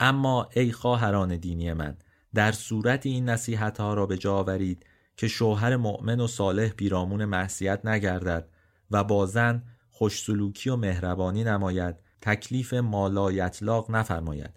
[0.00, 1.96] اما ای خواهران دینی من
[2.34, 7.24] در صورت این نصیحت ها را به جا آورید که شوهر مؤمن و صالح بیرامون
[7.24, 8.48] معصیت نگردد
[8.90, 14.50] و با زن خوشسلوکی و مهربانی نماید تکلیف مالا اطلاق نفرماید.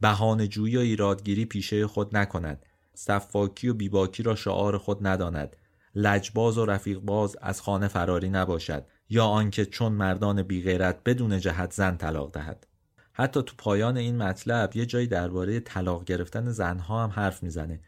[0.00, 2.66] بهانه جویی و ایرادگیری پیشه خود نکند.
[2.94, 5.56] صفاکی و بیباکی را شعار خود نداند.
[5.94, 11.96] لجباز و رفیقباز از خانه فراری نباشد یا آنکه چون مردان بیغیرت بدون جهت زن
[11.96, 12.66] طلاق دهد.
[13.12, 17.80] حتی تو پایان این مطلب یه جایی درباره طلاق گرفتن زنها هم حرف می‌زنه.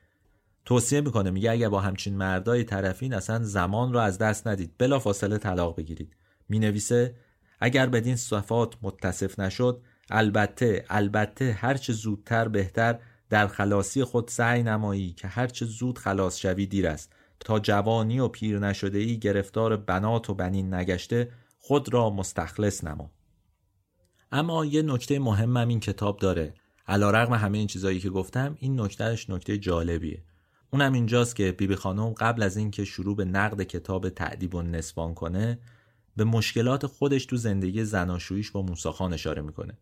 [0.65, 4.99] توصیه می‌کنه میگه اگر با همچین مردای طرفین اصلا زمان رو از دست ندید بلا
[4.99, 6.17] فاصله طلاق بگیرید.
[6.49, 7.15] می‌نویسه
[7.61, 12.99] اگر بدین صفات متصف نشد البته البته هرچه زودتر بهتر
[13.31, 17.13] در خلاصی خود سعی نمایی که هرچه زود خلاص شوی دیر است.
[17.41, 23.11] تا جوانی و پیر نشده ای گرفتار بنات و بنین نگشته خود را مستخلص نما.
[24.33, 26.55] اما یه نکته مهمم این کتاب داره.
[26.89, 30.23] علا رقم همه این چیزایی که گفتم این نکتهش نکته جالبیه.
[30.71, 35.15] اونم اینجاست که بیبی خانم قبل از اینکه شروع به نقد کتاب تعدیب و نسبان
[35.15, 35.59] کنه
[36.17, 39.79] به مشکلات خودش تو زندگی زناشوییش با موساخان اشاره می‌کنه.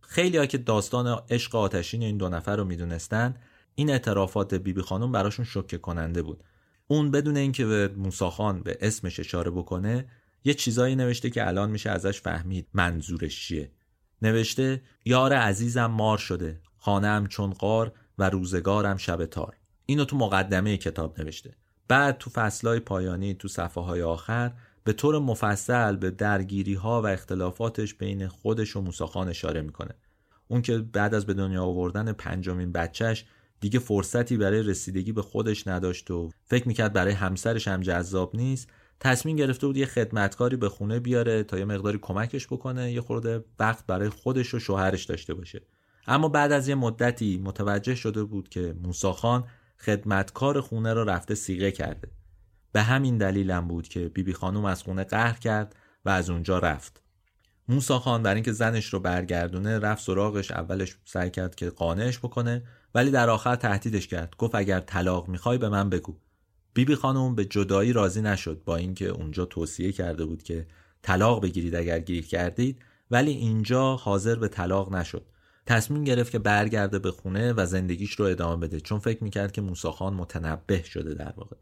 [0.00, 3.34] خیلی ها که داستان عشق آتشین این دو نفر رو می‌دونستن
[3.74, 6.44] این اعترافات بیبی خانم براشون شوکه کننده بود.
[6.86, 10.06] اون بدون اینکه به موساخان به اسمش اشاره بکنه
[10.44, 13.70] یه چیزایی نوشته که الان میشه ازش فهمید منظورش چیه.
[14.22, 19.56] نوشته یار عزیزم مار شده خانم چون قار و روزگارم شب تار.
[19.86, 21.54] اینو تو مقدمه کتاب نوشته.
[21.88, 24.52] بعد تو فصلهای پایانی تو صفحه های آخر
[24.84, 29.94] به طور مفصل به درگیری ها و اختلافاتش بین خودش و موساخان اشاره می‌کنه.
[30.48, 33.24] اون که بعد از به دنیا آوردن پنجمین بچهش
[33.60, 38.68] دیگه فرصتی برای رسیدگی به خودش نداشت و فکر می‌کرد برای همسرش هم جذاب نیست.
[39.00, 43.44] تصمیم گرفته بود یه خدمتکاری به خونه بیاره تا یه مقداری کمکش بکنه یه خورده
[43.58, 45.62] وقت برای خودش و شوهرش داشته باشه.
[46.06, 49.44] اما بعد از یه مدتی متوجه شده بود که موساخان
[49.78, 52.08] خدمتکار خونه را رفته سیغه کرده.
[52.74, 56.58] به همین دلیلم بود که بیبی بی خانوم از خونه قهر کرد و از اونجا
[56.58, 57.00] رفت.
[57.68, 62.62] موسا خان برای اینکه زنش رو برگردونه رفت سراغش اولش سعی کرد که قانعش بکنه
[62.94, 64.34] ولی در آخر تهدیدش کرد.
[64.38, 66.16] گفت اگر طلاق می‌خوای به من بگو.
[66.74, 70.66] بیبی بی خانم به جدایی راضی نشد با اینکه اونجا توصیه کرده بود که
[71.02, 75.26] طلاق بگیرید اگر گیر کردید ولی اینجا حاضر به طلاق نشد.
[75.66, 79.60] تصمیم گرفت که برگرده به خونه و زندگیش رو ادامه بده چون فکر می‌کرد که
[79.60, 81.56] موساخان متنبه شده در واقع.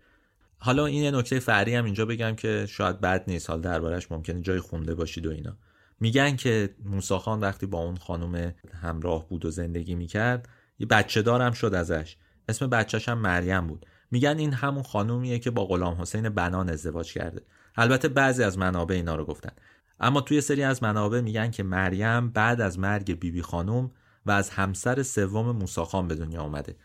[0.65, 3.51] حالا این یه نکته فری هم اینجا بگم که شاید بد نیست.
[3.51, 5.57] حال دربارش ممکنه جای خونده باشید و اینا.
[6.01, 10.49] میگن که موساخان وقتی با اون خانم همراه بود و زندگی می‌کرد
[10.79, 12.17] یه بچه دارم شد ازش.
[12.49, 13.87] اسم بچهش هم مریم بود.
[14.11, 17.43] میگن این همون خانومیه که با غلام حسین بنان ازدواج کرده.
[17.77, 19.53] البته بعضی از منابع اینا رو گفتن.
[20.01, 23.91] اما توی سری از منابع میگن که مریم بعد از مرگ بیبی بی خانوم
[24.27, 26.77] و از همسر سوم موساخان به دنیا آمده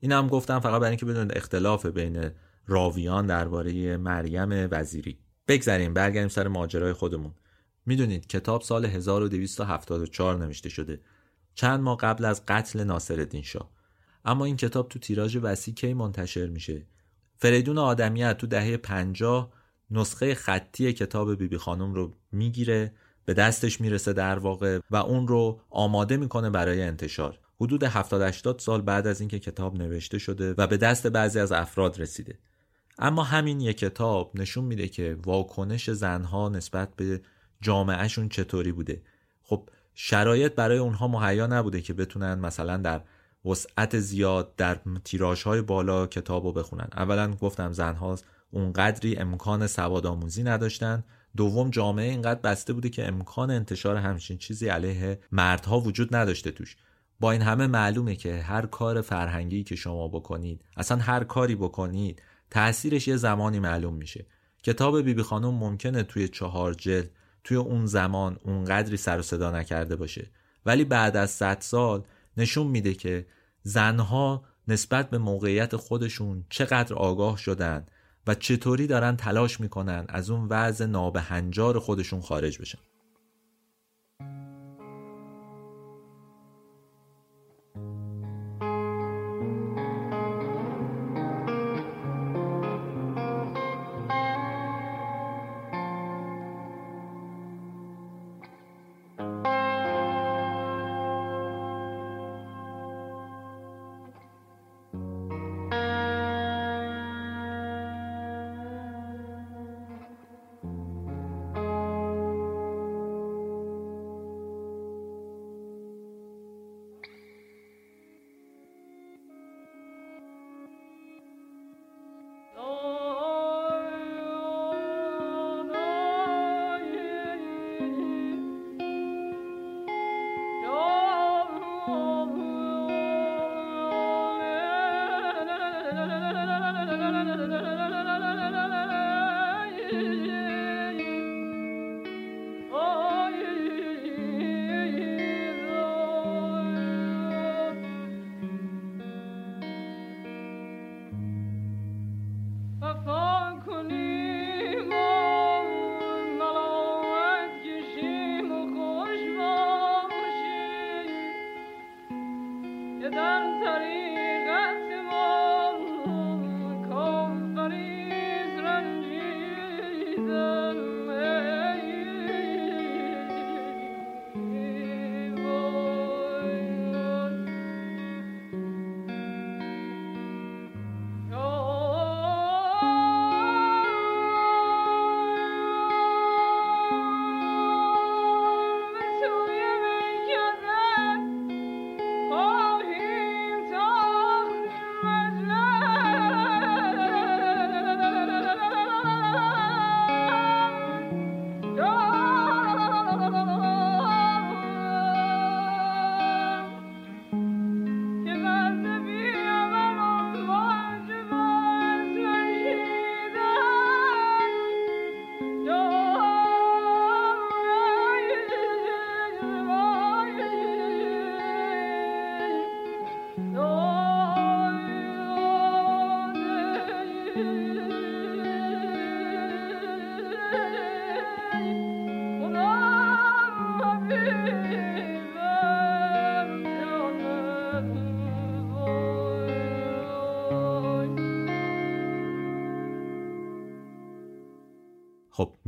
[0.00, 2.30] این هم گفتم فقط برای اینکه بدونید اختلاف بین
[2.66, 5.18] راویان درباره مریم وزیری.
[5.48, 7.32] بگذریم برگردیم سر ماجرای خودمون.
[7.86, 11.00] می‌دونید کتاب سال 1274 نوشته شده.
[11.54, 13.70] چند ماه قبل از قتل ناصرالدین شاه.
[14.24, 16.86] اما این کتاب تو تیراژ وسیع کی منتشر میشه؟
[17.38, 19.52] فریدون آدمیت تو دهه 50
[19.90, 22.92] نسخه خطی کتاب بیبی بی خانم رو می‌گیره
[23.24, 27.38] به دستش می‌رسه در واقع و اون رو آماده می‌کنه برای انتشار.
[27.60, 31.52] حدود 70 80 سال بعد از اینکه کتاب نوشته شده و به دست بعضی از
[31.52, 32.38] افراد رسیده.
[33.04, 37.20] اما همین یک کتاب نشون میده که واکنش زنها نسبت به
[37.60, 39.02] جامعهشون چطوری بوده.
[39.42, 43.00] خب شرایط برای اونها مهیا نبوده که بتونن مثلا در
[43.44, 46.88] وسعت زیاد در تیراژ های بالا کتاب رو بخونن.
[46.92, 48.18] اولا گفتم زنها
[48.50, 51.04] اونقدری امکان سواد آموزی نداشتن.
[51.36, 56.76] دوم جامعه اینقدر بسته بوده که امکان انتشار همچین چیزی علیه مردها وجود نداشته توش.
[57.20, 62.22] با این همه معلومه که هر کار فرهنگی که شما بکنید اصلا هر کاری بکنید
[62.52, 64.26] تأثیرش یه زمانی معلوم میشه.
[64.62, 67.10] کتاب بیبی بی خانم ممکنه توی چهار جلد
[67.44, 70.30] توی اون زمان اونقدری سر و صدا نکرده باشه.
[70.66, 72.02] ولی بعد از صد سال
[72.36, 73.26] نشون میده که
[73.62, 77.86] زنها نسبت به موقعیت خودشون چقدر آگاه شدن
[78.26, 82.78] و چطوری دارن تلاش می‌کنن از اون وضع نابهنجار خودشون خارج بشن.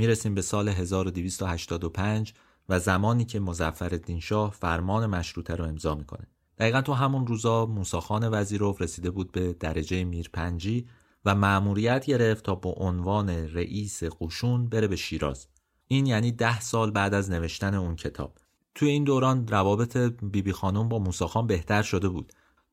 [0.05, 2.34] می‌رسیم به سال 1285
[2.68, 6.26] و زمانی که مزفر شاه فرمان مشروطه رو امضا می‌کنه.
[6.59, 10.86] دقیقا تو همون روزا موساخان وزیروف رسیده بود به درجه میرپنجی
[11.24, 15.46] و مأموریت گرفت تا با عنوان رئیس قشون بره به شیراز.
[15.88, 18.38] این یعنی ده سال بعد از نوشتن اون کتاب.
[18.74, 22.32] توی این دوران روابط بیبی بی خانم با موساخان بهتر شده بود.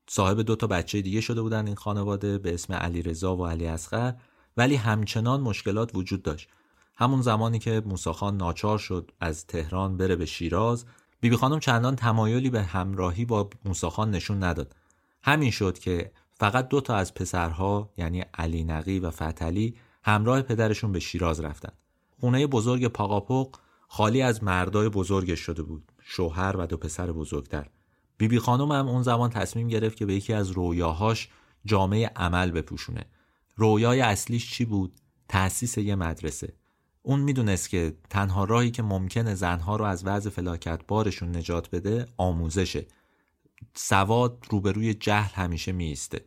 [0.10, 3.68] صاحب دو تا بچه دیگه شده بودن این خانواده به اسم علی رضا و علی
[3.68, 4.14] اصغر
[4.58, 6.50] ولی همچنان مشکلات وجود داشت.
[7.02, 10.86] همون زمانی که موساخان ناچار شد از تهران بره به شیراز
[11.20, 14.76] بیبی خانم چندان تمایلی به همراهی با موساخان نشون نداد.
[15.24, 20.92] همین شد که فقط دو تا از پسرها یعنی علی نقی و فتلی همراه پدرشون
[20.92, 21.72] به شیراز رفتن.
[22.20, 23.56] خونه بزرگ پاقاپق
[23.88, 27.70] خالی از مردای بزرگش شده بود شوهر و دو پسر بزرگتر.
[28.18, 31.30] بیبی خانم هم اون زمان تصمیم گرفت که به یکی از رویاهاش
[31.66, 33.06] جامعه عمل بپوشونه.
[33.56, 34.94] رویای اصلیش چی بود؟
[35.30, 36.61] تأسیس یه مدرسه.
[37.04, 42.08] اون می‌دونست که تنها راهی که ممکنه زنها رو از وضع فلاکت بارشون نجات بده
[42.18, 42.86] آموزشه.
[43.74, 46.26] سواد روبروی جهل همیشه میسته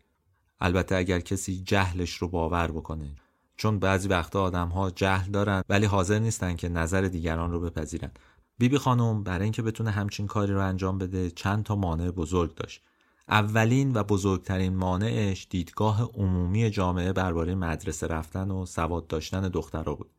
[0.61, 3.14] البته اگر کسی جهلش رو باور بکنه.
[3.57, 8.11] چون بعضی وقتا آدم ها جهل دارن ولی حاضر نیستن که نظر دیگران رو بپذیرن.
[8.59, 12.55] بیبی بی خانم برای اینکه بتونه همچین کاری رو انجام بده چند تا مانع بزرگ
[12.55, 12.83] داشت.
[13.29, 20.11] اولین و بزرگترین مانعش دیدگاه عمومی جامعه برباره مدرسه رفتن و سواد داشتن دخترها بود.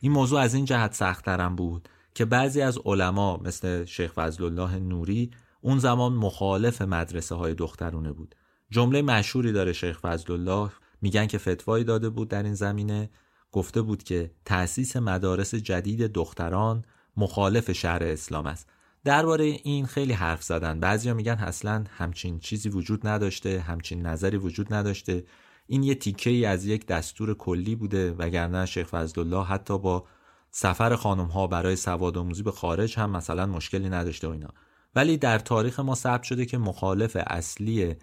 [0.00, 4.78] این موضوع از این جهت سختترم بود که بعضی از علما مثل شیخ فضل الله
[4.78, 5.30] نوری
[5.60, 8.34] اون زمان مخالف مدرسه های دخترونه بود.
[8.70, 10.70] جمله مشهوری داره شیخ فضل الله
[11.02, 13.10] میگن که فتوایی داده بود در این زمینه.
[13.52, 16.84] گفته بود که تأسیس مدارس جدید دختران
[17.16, 18.68] مخالف شهر اسلام است.
[19.04, 20.80] درباره این خیلی حرف زدن.
[20.80, 25.24] بعضیا میگن اصلا همچین چیزی وجود نداشته همچین نظری وجود نداشته.
[25.70, 30.04] این یه تیکه ای از یک دستور کلی بوده وگرنه شیخ فضلالله حتی با
[30.50, 34.48] سفر خانم ها برای سواد آموزی به خارج هم مثلا مشکلی نداشته و اینا.
[34.94, 37.94] ولی در تاریخ ما ثبت شده که مخالف اصلی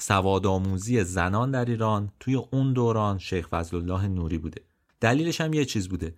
[0.00, 4.60] سواد آموزی زنان در ایران توی اون دوران شیخ فضلالله نوری بوده.
[5.00, 6.14] دلیلش هم یه چیز بوده.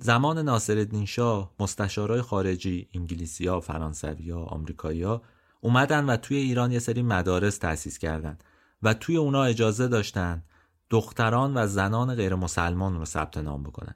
[0.00, 5.22] زمان ناصرالدین شاه مستشارای خارجی انگلیسیا، فرانسویا، آمریکایی‌ها
[5.60, 8.44] اومدن و توی ایران یه سری مدارس تأسیس کردند
[8.82, 10.42] و توی اونا اجازه داشتن
[10.90, 13.94] دختران و زنان غیر مسلمان رو ثبت نام بکنن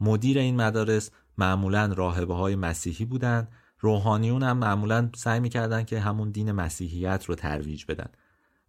[0.00, 3.48] مدیر این مدارس معمولا راهبه های مسیحی بودن
[3.80, 8.08] روحانیون هم معمولا سعی می‌کردن که همون دین مسیحیت رو ترویج بدن.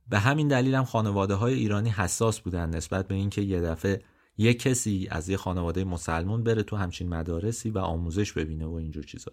[0.09, 4.01] به همین دلیل هم خانواده های ایرانی حساس بودن نسبت به اینکه یه دفعه
[4.37, 9.03] یه کسی از یه خانواده مسلمون بره تو همچین مدارسی و آموزش ببینه و اینجور
[9.03, 9.31] چیزا.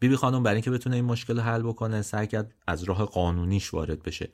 [0.00, 3.74] بیبی بی خانم برای اینکه بتونه این مشکل حل بکنه سعی کرد از راه قانونیش
[3.74, 4.30] وارد بشه.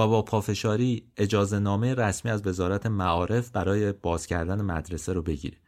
[0.00, 5.58] با با پافشاری اجازه نامه رسمی از وزارت معارف برای باز کردن مدرسه رو بگیره.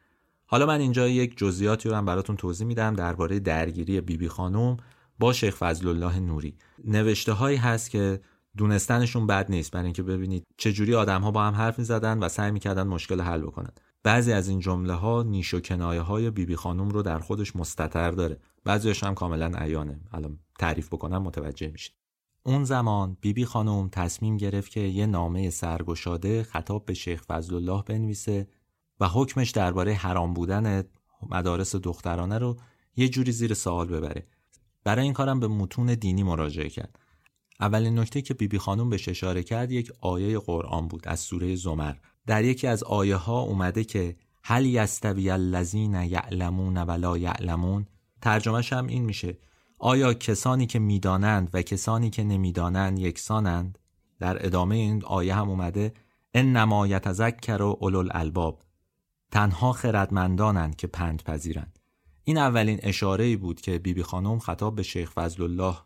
[0.46, 4.76] حالا من اینجا یک جزئیاتی رو هم براتون توضیح میدم درباره درگیری بیبی بی خانم
[5.18, 6.54] با شیخ فضل الله نوری.
[6.84, 8.20] نوشته هایی هست که
[8.56, 12.28] دونستنشون بد نیست برای اینکه ببینید چه جوری آدم ها با هم حرف می‌زدن و
[12.28, 13.70] سعی می‌کردن مشکل حل بکنن.
[14.02, 17.56] بعضی از این جمله ها نیش و کنایه های بیبی بی خانم رو در خودش
[17.56, 18.38] مستتر داره.
[18.64, 20.00] بعضیش هم کاملا عیانه.
[20.12, 22.01] الان تعریف بکنم متوجه میشید.
[22.44, 27.54] اون زمان بیبی بی خانم تصمیم گرفت که یه نامه سرگشاده خطاب به شیخ فضل
[27.54, 28.48] الله بنویسه
[29.00, 30.84] و حکمش درباره حرام بودن
[31.30, 32.56] مدارس دخترانه رو
[32.96, 34.26] یه جوری زیر سوال ببره.
[34.84, 36.98] برای این کارم به متون دینی مراجعه کرد.
[37.60, 41.56] اولین نکته که بیبی بی خانم بهش اشاره کرد یک آیه قرآن بود از سوره
[41.56, 41.94] زمر.
[42.26, 47.86] در یکی از آیه ها اومده که هل یستوی الذین یعلمون ولا یعلمون.
[48.20, 49.38] ترجمهش هم این میشه.
[49.84, 53.78] آیا کسانی که می‌دانند و کسانی که نمی‌دانند یکسانند؟
[54.18, 55.92] در ادامه این آیه هم اومده
[56.34, 58.62] انما یتذکر و اولو الالباب.
[59.30, 61.78] تنها خردمندانند که پند پذیرند.
[62.24, 65.76] این اولین اشاره بود که بیبی بی خانم خطاب به شیخ فضل الله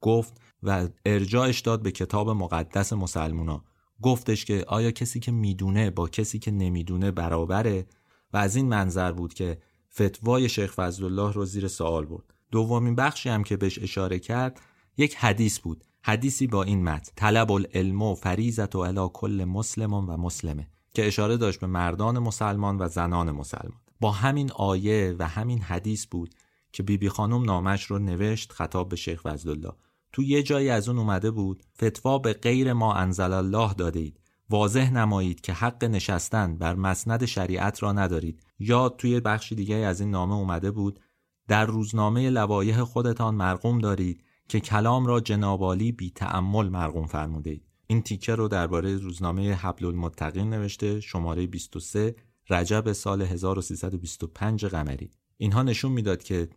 [0.00, 3.64] گفت و ارجاعش داد به کتاب مقدس مسلمونا.
[4.02, 7.86] گفتش که آیا کسی که می‌دونه با کسی که نمی‌دونه برابره؟
[8.32, 9.58] و از این منظر بود که
[9.94, 12.34] فتوای شیخ فضل الله رو زیر سوال برد.
[12.50, 14.60] دومین بخشی هم که بهش اشاره کرد
[14.96, 15.84] یک حدیث بود.
[16.02, 21.36] حدیثی با این متن طلب العلم و فریزت و کل مسلم و مسلمه که اشاره
[21.36, 23.80] داشت به مردان مسلمان و زنان مسلمان.
[24.00, 26.34] با همین آیه و همین حدیث بود
[26.72, 29.72] که بیبی بی خانم نامش رو نوشت خطاب به شیخ فضلالله.
[30.12, 34.20] تو یه جایی از اون اومده بود فتوا به غیر ما انزل الله دادید.
[34.50, 38.42] واضح نمایید که حق نشستن بر مسند شریعت را ندارید.
[38.58, 41.00] یا توی بخشی دیگه از این نامه اومده بود
[41.48, 48.02] در روزنامه لوایح خودتان مرقوم دارید که کلام را جنابالی بی تعمل مرقوم فرمودید این
[48.02, 52.14] تیکه رو درباره روزنامه حبل المتقین نوشته شماره 23
[52.50, 55.10] رجب سال 1325 قمری.
[55.36, 56.48] اینها نشون می‌داد که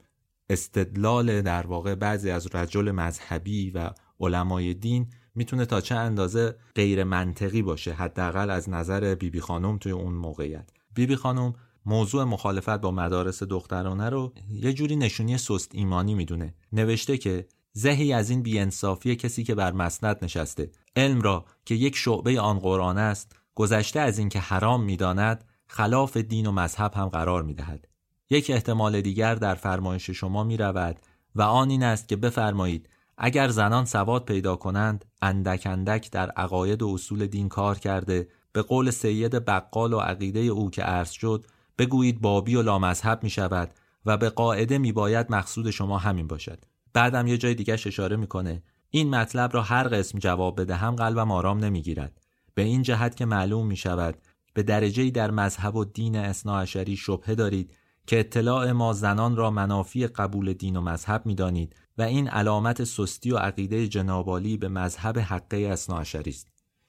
[0.49, 3.89] استدلال در واقع بعضی از رجل مذهبی و
[4.19, 9.77] علمای دین می‌تونه تا چه اندازه غیر منطقی باشه حداقل از نظر بیبی بی خانم
[9.77, 10.69] توی اون موقعیت.
[10.93, 11.53] بیبی بی خانم
[11.85, 16.53] موضوع مخالفت با مدارس دخترانه رو یه جوری نشونی سست ایمانی می‌دونه.
[16.73, 20.71] نوشته که زهی از این بیانصافی کسی که بر مسند نشسته.
[20.95, 26.45] علم را که یک شعبه آن قرآن است گذشته از اینکه حرام می‌داند خلاف دین
[26.45, 27.87] و مذهب هم قرار می‌دهد.
[28.29, 30.99] یک احتمال دیگر در فرمایش شما می رود
[31.35, 36.81] و آن این است که بفرمایید اگر زنان سواد پیدا کنند اندک اندک در عقاید
[36.81, 41.45] و اصول دین کار کرده به قول سید بقال و عقیده او که عرض شد
[41.81, 43.73] بگویید بابی و لامذهب می شود
[44.05, 46.65] و به قاعده می باید مقصود شما همین باشد.
[46.93, 48.63] بعدم یه جای دیگه اشاره می‌کنه.
[48.89, 52.21] این مطلب را هر قسم جواب بدهم قلبم آرام نمی‌گیرد.
[52.53, 54.17] به این جهت که معلوم می شود
[54.53, 57.73] به درجه در مذهب و دین اصناعشری شبهه دارید
[58.07, 62.83] که اطلاع ما زنان را منافی قبول دین و مذهب می دانید و این علامت
[62.83, 66.47] سستی و عقیده جنابالی به مذهب حقه اصناعشری است.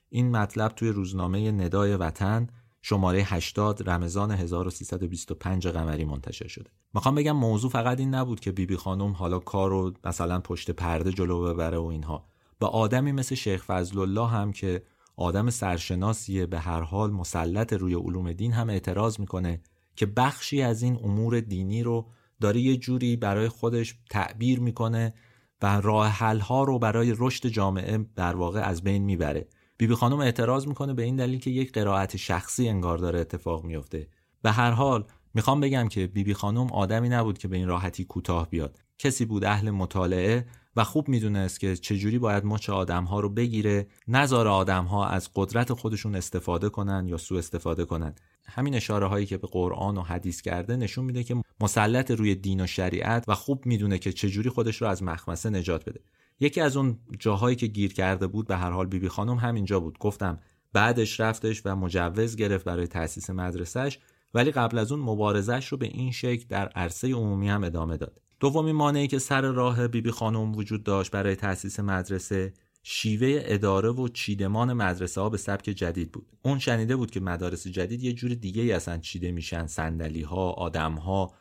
[0.08, 2.46] این مطلب توی روزنامه ندای وطن
[2.82, 6.70] شماره 80 رمضان 1325 قمری منتشر شده.
[6.94, 10.70] می‌خوام بگم موضوع فقط این نبود که بیبی بی خانم حالا کار رو مثلا پشت
[10.70, 12.26] پرده جلو ببره و اینها.
[12.58, 14.82] به آدمی مثل شیخ فضل الله هم که
[15.16, 19.60] آدم سرشناسیه به هر حال مسلط روی علوم دین هم اعتراض می‌کنه
[19.96, 22.06] که بخشی از این امور دینی رو
[22.40, 25.14] داره یه جوری برای خودش تعبیر می‌کنه
[25.62, 29.48] و راه حل ها رو برای رشد جامعه در واقع از بین می‌بره.
[29.82, 34.08] بیبی خانم اعتراض می‌کنه به این دلیل که یک قرائت شخصی انگار داره اتفاق میفته
[34.42, 35.04] به هر حال
[35.34, 38.78] می‌خوام بگم که بیبی خانم آدمی نبود که به این راحتی کوتاه بیاد.
[38.98, 43.86] کسی بود اهل مطالعه و خوب می‌دونست که چجوری باید مچ آدم ها رو بگیره
[44.08, 48.14] نظار آدم ها از قدرت خودشون استفاده کنن یا سوء استفاده کنن.
[48.44, 52.60] همین اشاره هایی که به قرآن و حدیث کرده نشون میده که مسلط روی دین
[52.60, 56.00] و شریعت و خوب می‌دونه که چجوری خودش رو از مخمسه نجات بده.
[56.42, 59.98] یکی از اون جاهایی که گیر کرده بود به هر حال بیبی خانم همینجا بود.
[59.98, 60.38] گفتم
[60.72, 63.98] بعدش رفتش و مجوز گرفت برای تأسیس مدرسهش
[64.34, 68.20] ولی قبل از اون مبارزش رو به این شکل در عرصه عمومی هم ادامه داد.
[68.40, 74.08] دومین مانعی که سر راه بیبی خانم وجود داشت برای تأسیس مدرسه شیوه اداره و
[74.08, 76.26] چیدمان مدرسه ها به سبک جدید بود.
[76.42, 79.66] اون شنیده بود که مدارس جدید یه جور دیگه ای اصلا چیده میشن.
[79.66, 81.32] صندلی ها آدم ها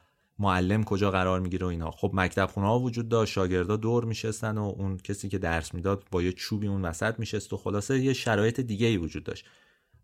[0.41, 1.91] معلم کجا قرار می‌گیره و اینا.
[1.91, 6.03] خب مکتب خونه ها وجود داشت شاگردا دور میشستن و اون کسی که درس می‌داد
[6.11, 9.45] با یه چوبی اون وسط میشست و خلاصه یه شرایط دیگه ای وجود داشت.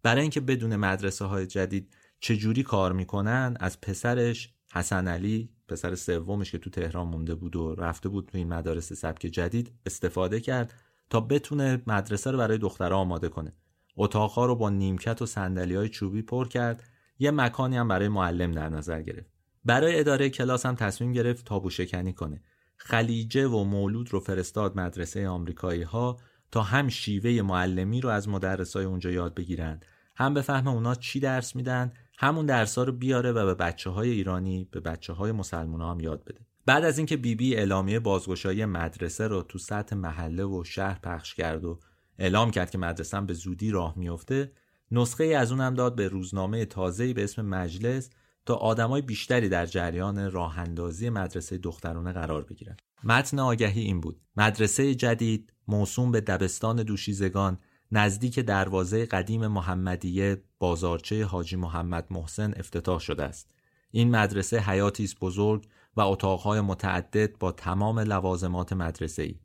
[0.04, 6.52] برای اینکه بدون مدرسه های جدید چجوری کار می‌کنن از پسرش حسن علی پسر سومش
[6.52, 10.74] که تو تهران مونده بود و رفته بود تو این مدارس سبک جدید استفاده کرد
[11.10, 13.54] تا بتونه مدرسه رو برای دخترها آماده کنه.
[13.98, 16.84] اتاقها رو با نیمکت و سندلی های چوبی پر کرد.
[17.20, 19.37] یه مکانی هم برای معلم در نظر گرفت.
[19.66, 22.42] برای اداره کلاس هم تصمیم گرفت تابو شکنی کنه.
[22.78, 26.18] خلیجه و مولود رو فرستاد مدرسه آمریکایی ها
[26.52, 29.80] تا هم شیوه معلمی رو از مدرسای اونجا یاد بگیرن
[30.16, 33.90] هم به فهم اونا چی درس میدن همون درس ها رو بیاره و به بچه
[33.90, 36.40] های ایرانی به بچه های مسلمان هم یاد بده.
[36.66, 41.66] بعد از اینکه بیبی اعلامیه بازگشایی مدرسه رو تو سطح محله و شهر پخش کرد
[41.66, 41.80] و
[42.20, 44.52] اعلام کرد که مدرسه به زودی راه میفته
[44.92, 48.10] نسخه ای از اونم داد به روزنامه تازه‌ای به اسم مجلس
[48.48, 52.82] تا آدمای بیشتری در جریان راه اندازی مدرسه دخترانه قرار بگیرند.
[53.04, 57.58] متن آگهی این بود: مدرسه جدید موسوم به دبستان دوشیزگان
[57.92, 63.52] نزدیک دروازه قدیم محمدیه بازارچه حاجی محمد محسن افتتاح شده است.
[63.92, 69.40] این مدرسه حیاتی است بزرگ و اتاقهای متعدد با تمام لوازمات مدرسه ای.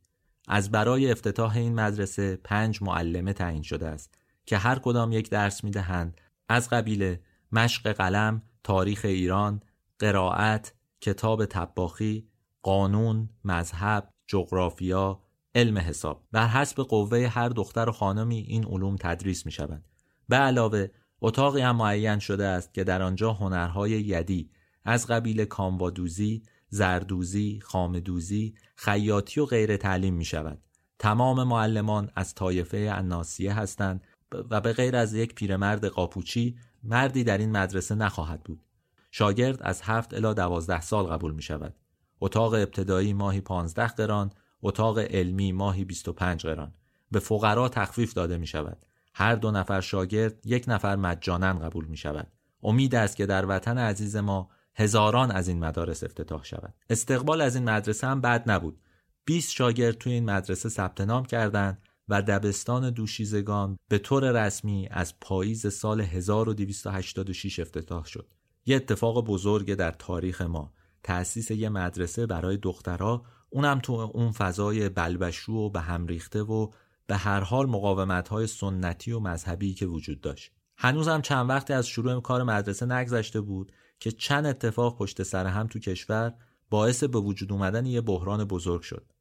[0.48, 4.14] از برای افتتاح این مدرسه پنج معلمه تعیین شده است
[4.46, 7.16] که هر کدام یک درس می دهند از قبیل
[7.53, 9.60] مشق قلم، تاریخ ایران،
[9.98, 12.28] قرائت، کتاب تباخی،
[12.62, 15.22] قانون، مذهب، جغرافیا،
[15.54, 19.84] علم حساب بر حسب قوه هر دختر و خانمی این علوم تدریس می شود.
[20.28, 20.88] به علاوه
[21.20, 24.50] اتاقی هم معین شده است که در آنجا هنرهای یدی
[24.84, 30.62] از قبیل کاموادوزی، زردوزی، خامدوزی، خیاطی و غیر تعلیم می شود.
[30.98, 34.04] تمام معلمان از طایفه اناسیه هستند
[34.50, 38.64] و به غیر از یک پیرمرد قاپوچی مردی در این مدرسه نخواهد بود.
[39.11, 41.74] شاگرد از هفت الا دوازده سال قبول می شود.
[42.20, 46.72] اتاق ابتدایی ماهی پانزده قران، اتاق علمی ماهی 25 قران.
[47.11, 51.97] به فقرا تخفیف داده می شود هر دو نفر شاگرد یک نفر مجانا قبول می
[51.97, 52.26] شود
[52.62, 56.74] امید است که در وطن عزیز ما هزاران از این مدارس افتتاح شود.
[56.91, 58.80] استقبال از این مدرسه هم بد نبود.
[59.24, 65.20] 20 شاگرد توی این مدرسه ثبت نام کردند و دبستان دوشیزگان به طور رسمی از
[65.20, 68.26] پاییز سال 1286 افتتاح شد.
[68.66, 74.88] یه اتفاق بزرگ در تاریخ ما تأسیس یه مدرسه برای دخترها اونم تو اون فضای
[74.88, 76.70] بلبشو و به هم ریخته و
[77.06, 80.52] به هر حال مقاومت های سنتی و مذهبی که وجود داشت.
[80.76, 85.66] هنوزم چند وقتی از شروع کار مدرسه نگذشته بود که چند اتفاق پشت سر هم
[85.66, 86.34] تو کشور
[86.70, 89.12] باعث به وجود اومدن یه بحران بزرگ شد.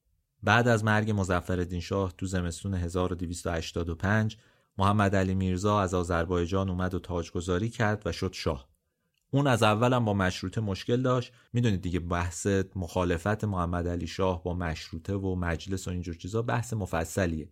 [0.43, 4.37] بعد از مرگ مزفر شاه تو زمستون 1285
[4.77, 8.69] محمد علی میرزا از آذربایجان اومد و تاجگذاری کرد و شد شاه.
[9.31, 11.33] اون از اولم با مشروطه مشکل داشت.
[11.53, 16.73] می‌دونید دیگه بحث مخالفت محمد علی شاه با مشروطه و مجلس و اینجور چیزا بحث
[16.73, 17.49] مفصلیه.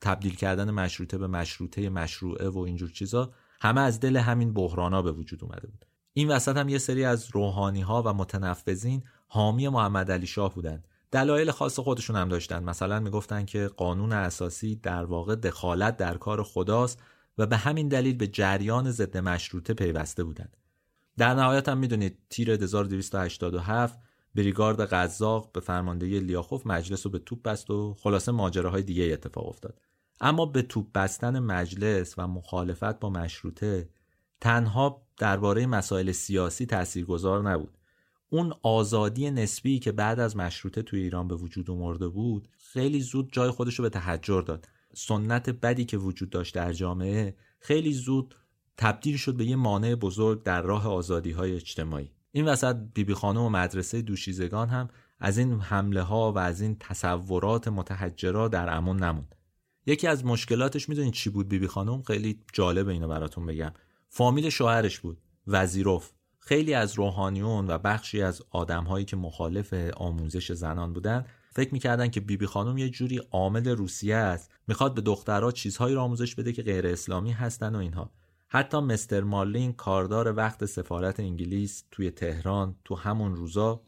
[0.00, 5.12] تبدیل کردن مشروطه به مشروطه مشروعه و اینجور چیزا همه از دل همین بحرانا به
[5.12, 5.86] وجود اومده بود.
[6.12, 10.88] این وسط هم یه سری از روحانی ها و متنفذین حامی محمد علی شاه بودند
[11.14, 12.62] دلایل خاص خودشون هم داشتن.
[12.62, 17.02] مثلا می‌گفتن که قانون اساسی در واقع دخالت در کار خداست
[17.38, 20.56] و به همین دلیل به جریان ضد مشروطه پیوسته بودند
[21.16, 23.98] در نهایت هم می‌دونید تیر 1287
[24.34, 29.48] بریگارد قزاق به فرماندهی لیاخوف مجلس رو به توپ بست و خلاصه ماجراهای دیگه اتفاق
[29.48, 29.80] افتاد.
[30.20, 33.88] اما به توپ بستن مجلس و مخالفت با مشروطه
[34.40, 37.78] تنها درباره مسائل سیاسی تاثیرگذار نبود.
[38.34, 43.32] اون آزادی نسبی که بعد از مشروطه توی ایران به وجود اومده بود خیلی زود
[43.32, 44.68] جای خودش رو به تحجر داد.
[44.94, 48.34] سنت بدی که وجود داشت در جامعه خیلی زود
[48.76, 52.10] تبدیل شد به یه مانع بزرگ در راه آزادی های اجتماعی.
[52.32, 56.76] این وسط بیبی خانم و مدرسه دوشیزگان هم از این حمله ها و از این
[56.80, 59.34] تصورات متحجرا در امون نموند.
[59.86, 63.72] یکی از مشکلاتش می‌دونید چی بود بیبی خانم؟ خیلی جالب اینو براتون بگم.
[64.08, 65.20] فامیل شوهرش بود.
[65.46, 66.10] وزیروف
[66.46, 72.20] خیلی از روحانیون و بخشی از آدمهایی که مخالف آموزش زنان بودن فکر می‌کردن که
[72.20, 74.52] بیبی خانم یه جوری عامل روسیه است.
[74.68, 78.10] می‌خواد به دخترها چیزهایی رو آموزش بده که غیر اسلامی هستن و اینها.
[78.48, 83.82] حتی مستر مارلین کاردار وقت سفارت انگلیس توی تهران تو همون روزا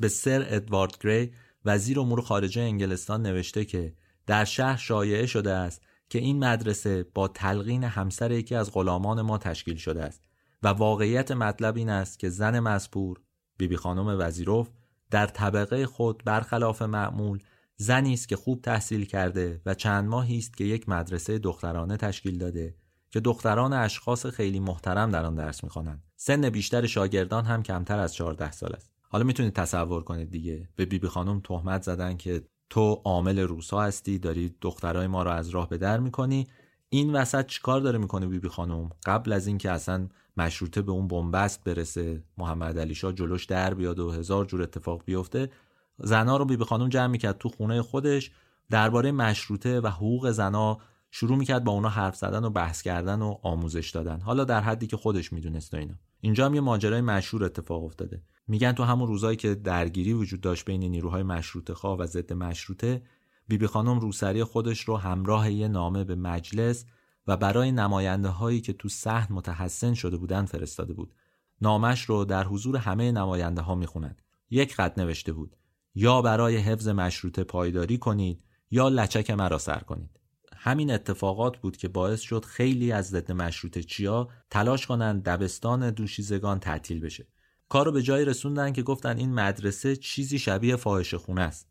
[0.00, 1.32] به سر ادوارد گری
[1.64, 3.94] وزیر امور خارجه انگلستان نوشته که
[4.26, 9.38] در شهر شایعه شده است که این مدرسه با تلقین همسر یکی از غلامان ما
[9.38, 10.22] تشکیل شده است.
[10.62, 13.20] و واقعیت مطلب این است که زن مزپور
[13.58, 14.68] بیبی خانم وزیروف
[15.10, 17.38] در طبقه خود برخلاف معمول
[17.76, 22.38] زنی است که خوب تحصیل کرده و چند ماهی است که یک مدرسه دخترانه تشکیل
[22.38, 22.74] داده
[23.10, 26.02] که دختران اشخاص خیلی محترم در آن درس می‌خوانند.
[26.16, 28.92] سن بیشتر شاگردان هم کمتر از 14 سال است.
[29.08, 30.68] حالا می‌تونید تصور کنید دیگه.
[30.76, 35.48] به بیبی خانم تهمت زدن که تو عامل روسا هستی داری دخترای ما رو از
[35.48, 36.46] راه به در می‌کنی.
[36.88, 41.64] این وسط چیکار داره می‌کنه بیبی خانم؟ قبل از اینکه اصلا مشروطه به اون بنبست
[41.64, 42.22] برسه.
[42.38, 45.50] محمد علی شاه جلوش در بیاد و هزار جور اتفاق بیفته.
[45.98, 48.30] زنا رو بیبی خانم جمع می‌کرد تو خونه خودش.
[48.70, 50.78] درباره مشروطه و حقوق زنا
[51.10, 54.20] شروع می‌کرد با اونا حرف زدن و بحث کردن و آموزش دادن.
[54.20, 55.94] حالا در حدی که خودش می‌دونست اینا.
[56.20, 58.22] اینجا هم یه ماجرای مشهور اتفاق افتاده.
[58.48, 63.02] میگن تو همون روزایی که درگیری وجود داشت بین نیروهای مشروطه خواه و ضد مشروطه
[63.48, 66.84] بیبی خانم روسری خودش رو همراه یه نامه به مجلس
[67.26, 71.14] و برای نماینده هایی که تو صحن متحسن شده بودن فرستاده بود.
[71.60, 74.22] نامش رو در حضور همه نماینده ها می‌خوند.
[74.50, 75.56] یک خط نوشته بود.
[75.94, 80.20] یا برای حفظ مشروطه پایداری کنید یا لچک مرا سر کنید.
[80.56, 86.60] همین اتفاقات بود که باعث شد خیلی از ضد مشروطه چیا تلاش کنند دبستان دوشیزگان
[86.60, 87.26] تعطیل بشه.
[87.68, 91.68] کارو به جایی رسوندن که گفتن این مدرسه چیزی شبیه فاحش خونه است.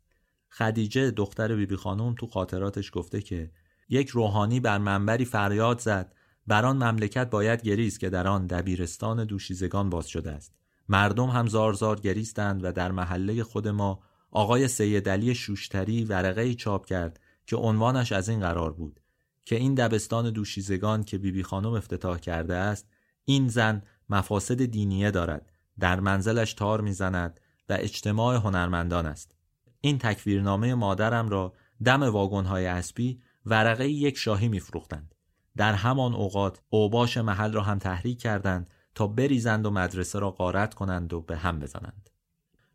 [0.50, 3.52] خدیجه دختر بیبی خانم تو خاطراتش گفته که
[3.90, 6.16] یک روحانی بر منبری فریاد زد.
[6.48, 10.56] بر آن مملکت باید گریست که در آن دبیرستان دوشیزگان باز شده است.
[10.90, 14.00] مردم هم زار زار گریستند و در محله خود ما
[14.32, 19.00] آقای سیدعلی شوشتری ورقه چاپ کرد که عنوانش از این قرار بود
[19.46, 22.88] که این دبستان دوشیزگان که بیبی خانم افتتاح کرده است
[23.26, 29.36] این زن مفاسد دینیه دارد در منزلش تار می‌زند و اجتماع هنرمندان است.
[29.82, 31.54] این تکفیرنامه مادرم را
[31.86, 35.16] دم واگنهای اسبی ورقه یک شاهی میفروختند.
[35.58, 40.74] در همان اوقات اوباش محل را هم تحریک کردند تا بریزند و مدرسه را غارت
[40.74, 42.10] کنند و به هم بزنند.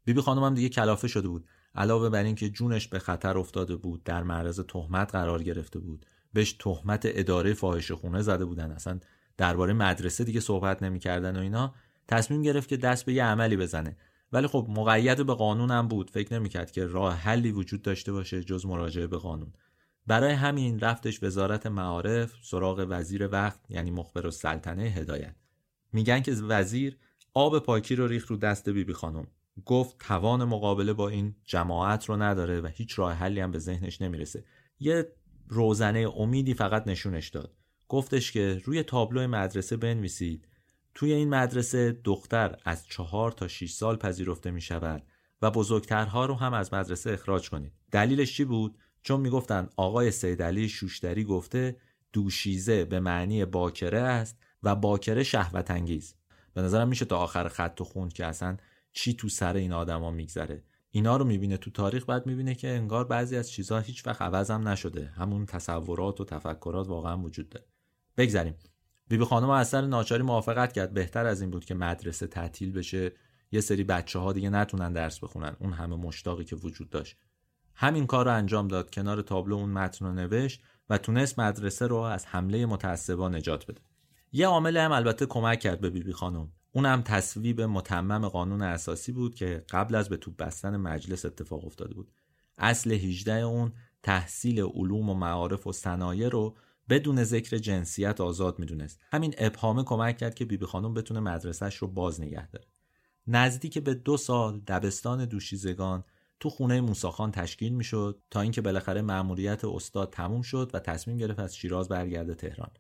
[0.05, 1.47] بیبی خانم هم دیگه کلافه شده بود.
[1.75, 6.07] علاوه بر اینکه جونش به خطر افتاده بود در معرض تهمت قرار گرفته بود.
[6.33, 8.71] بهش تهمت اداره فاحشه خونه زده بودن.
[8.71, 9.01] اصلا
[9.37, 11.75] درباره مدرسه دیگه صحبت نمی‌کردن و اینا.
[12.09, 13.97] تصمیم گرفت که دست به یه عملی بزنه.
[14.33, 16.11] ولی خب مقید به قانون هم بود.
[16.11, 19.53] فکر نمی‌کرد که راه حلی وجود داشته باشه جز مراجعه به قانون.
[20.07, 25.35] برای همین رفتش وزارت معارف سراغ وزیر وقت یعنی مخبر السلطنه هدایت.
[25.93, 26.99] میگن که وزیر
[27.35, 29.27] آب پاکی رو ریخ رو دست بیبی بی خانم.
[29.67, 34.03] گفت توان مقابله با این جماعت رو نداره و هیچ راه حلی هم به ذهنش
[34.03, 34.45] نمی‌رسه.
[34.81, 35.13] یه
[35.49, 37.55] روزنه امیدی فقط نشونش داد.
[37.89, 40.49] گفتش که روی تابلو مدرسه بنویسید.
[40.95, 45.03] توی این مدرسه دختر از چهار تا 6 سال پذیرفته می شود
[45.43, 47.73] و بزرگترها رو هم از مدرسه اخراج کنید.
[47.93, 51.77] دلیلش چی بود؟ چون می‌گفتن آقای سیدعلی شوشتری گفته
[52.13, 56.15] دوشیزه به معنی باکره است و باکره شهوت انگیز
[56.55, 58.57] به نظرم میشه تا آخر خط و خوند که اصلا
[58.93, 60.63] چی تو سر این آدما میگذره.
[60.91, 64.51] اینا رو می‌بینه تو تاریخ بعد می‌بینه که انگار بعضی از چیزها هیچ وقت عوض
[64.51, 65.07] هم نشده.
[65.07, 67.67] همون تصورات و تفکرات واقعا وجود داره.
[68.17, 68.55] بگذریم.
[69.09, 70.95] بیبی خانم از ناچاری موافقت کرد.
[70.95, 73.13] بهتر از این بود که مدرسه تعطیل بشه.
[73.53, 75.57] یه سری بچه ها دیگه نتونن درس بخونن.
[75.59, 77.17] اون همه مشتاقی که وجود داشت.
[77.83, 81.97] همین کار رو انجام داد کنار تابلو اون متن رو نوشت و تونست مدرسه رو
[81.97, 83.81] از حمله متعصبا نجات بده.
[84.33, 86.53] یه عامل هم البته کمک کرد به بیبی بی خانم.
[86.73, 91.95] اونم تصویب متمم قانون اساسی بود که قبل از به توپ بستن مجلس اتفاق افتاده
[91.95, 92.13] بود.
[92.59, 93.73] اصل 18 اون
[94.03, 96.57] تحصیل علوم و معارف و صنایع رو
[96.89, 99.01] بدون ذکر جنسیت آزاد می‌دونست.
[99.13, 102.67] همین ابهامه کمک کرد که بیبی بی خانم بتونه مدرسهش رو باز نگه داره.
[103.27, 106.05] نزدیک به دو سال دبستان دوشیزگان
[106.41, 111.41] تو خونه موساخان تشکیل می‌شد تا اینکه بالاخره مأموریت استاد تموم شد و تصمیم گرفت
[111.41, 112.71] از شیراز برگرده تهران.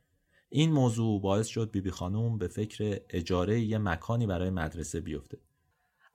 [0.48, 5.38] این موضوع باعث شد بیبی خانوم به فکر اجاره یه مکانی برای مدرسه بیفته.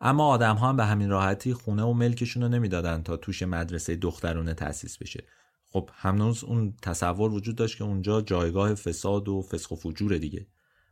[0.02, 3.96] اما آدم ها هم به همین راحتی خونه و ملکشون رو نمی‌دادن تا توش مدرسه
[3.96, 5.24] دخترونه تأسیس بشه.
[5.70, 10.48] خب هنوز اون تصور وجود داشت که اونجا جایگاه فساد و فسخ و فجور دیگه.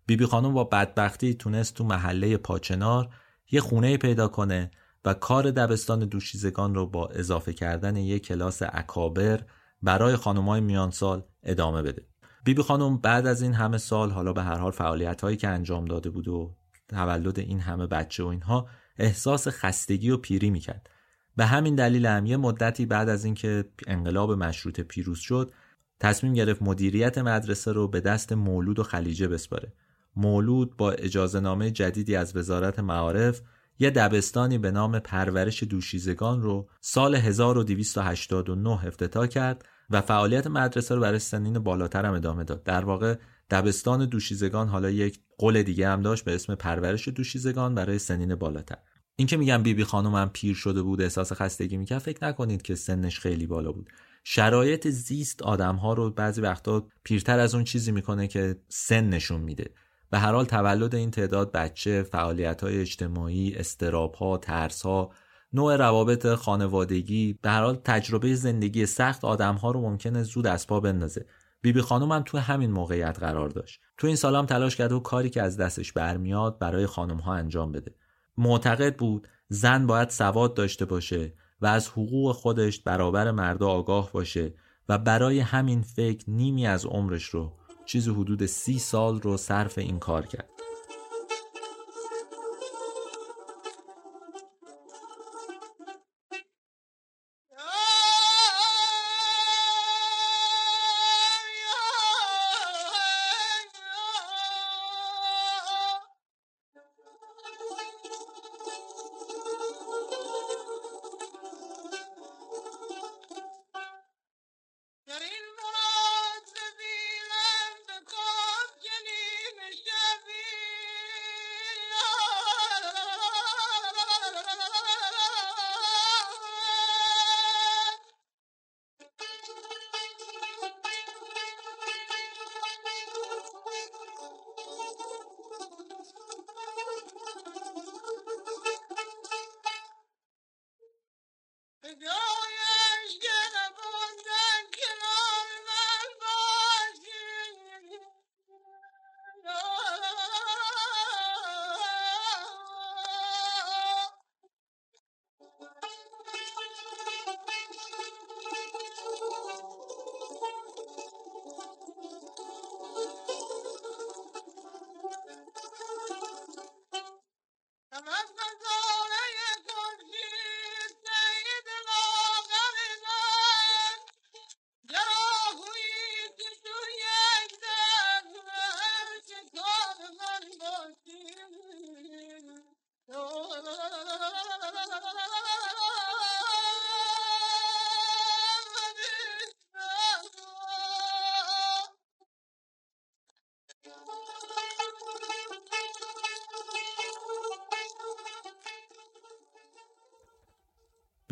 [0.05, 3.09] بیبی خانوم با بدبختی تونست تو محله پاچنار
[3.51, 4.71] یه خونه پیدا کنه
[5.05, 9.45] و کار دبستان دوشیزگان رو با اضافه کردن یک کلاس اکابر
[9.81, 12.07] برای خانمای میان سال ادامه بده.
[12.45, 15.47] بیبی بی خانم بعد از این همه سال حالا به هر حال فعالیت هایی که
[15.47, 16.55] انجام داده بود و
[16.87, 20.89] تولد این همه بچه و اینها احساس خستگی و پیری می‌کرد.
[21.35, 25.53] به همین دلیل هم یه مدتی بعد از اینکه انقلاب مشروط پیروز شد
[25.99, 29.73] تصمیم گرفت مدیریت مدرسه رو به دست مولود و خلیجه بسپاره.
[30.15, 33.41] مولود با اجازه نامه جدیدی از وزارت معارف
[33.79, 41.01] یه دبستانی به نام پرورش دوشیزگان رو سال 1289 افتتاح کرد و فعالیت مدرسه رو
[41.01, 42.63] برای سنین بالاتر هم ادامه داد.
[42.63, 43.15] در واقع
[43.49, 48.77] دبستان دوشیزگان حالا یک قول دیگه هم داشت به اسم پرورش دوشیزگان برای سنین بالاتر.
[49.15, 52.61] این که میگم بیبی بی خانم هم پیر شده بود احساس خستگی می‌کرد فکر نکنید
[52.61, 53.89] که سنش خیلی بالا بود.
[54.23, 59.41] شرایط زیست آدم ها رو بعضی وقتا پیرتر از اون چیزی می‌کنه که سن نشون
[59.41, 59.73] میده.
[60.13, 65.11] به هر حال تولد این تعداد بچه فعالیت های اجتماعی استراب ها ترس ها
[65.53, 70.67] نوع روابط خانوادگی به هر حال تجربه زندگی سخت آدم ها رو ممکنه زود از
[70.67, 71.25] پا بندازه.
[71.61, 73.79] بیبی بی خانم هم تو همین موقعیت قرار داشت.
[73.97, 77.33] تو این سال هم تلاش کرده و کاری که از دستش برمیاد برای خانم ها
[77.33, 77.95] انجام بده.
[78.37, 84.53] معتقد بود زن باید سواد داشته باشه و از حقوق خودش برابر مردا آگاه باشه
[84.89, 87.53] و برای همین فکر نیمی از عمرش رو
[87.85, 90.52] چیز حدود سی سال رو صرف این کار کرد.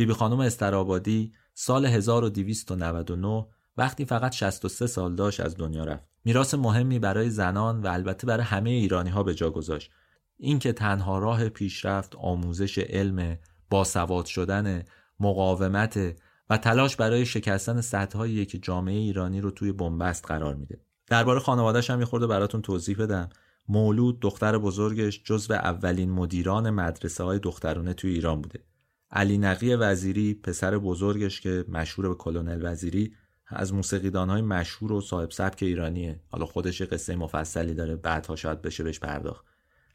[0.02, 3.46] بیبی خانم استرابادی سال 1299
[3.78, 6.04] وقتی فقط 63 سال داشت از دنیا رفت.
[6.26, 9.92] میراث مهمی برای زنان و البته برای همه ایرانی ها به جا گذاشت.
[10.38, 13.38] اینکه تنها راه پیشرفت آموزش علم،
[13.70, 14.84] باسواد شدن،
[15.20, 16.16] مقاومت
[16.50, 20.82] و تلاش برای شکستن سطحهایی که جامعه ایرانی رو توی بنبست قرار میده.
[21.08, 23.30] درباره خانواده‌اش هم یه خورده براتون توضیح بدم.
[23.68, 28.60] مولود دختر بزرگش جزو اولین مدیران مدرسه های دخترانه توی ایران بوده.
[29.12, 33.14] علی نقی وزیری پسر بزرگش که مشهور به کلونل وزیری
[33.48, 36.20] از موسیقیدان های مشهور و صاحب سبک ایرانیه.
[36.30, 39.46] حالا خودش قصه مفصلی داره بعدها شاید بشه بهش پرداخت.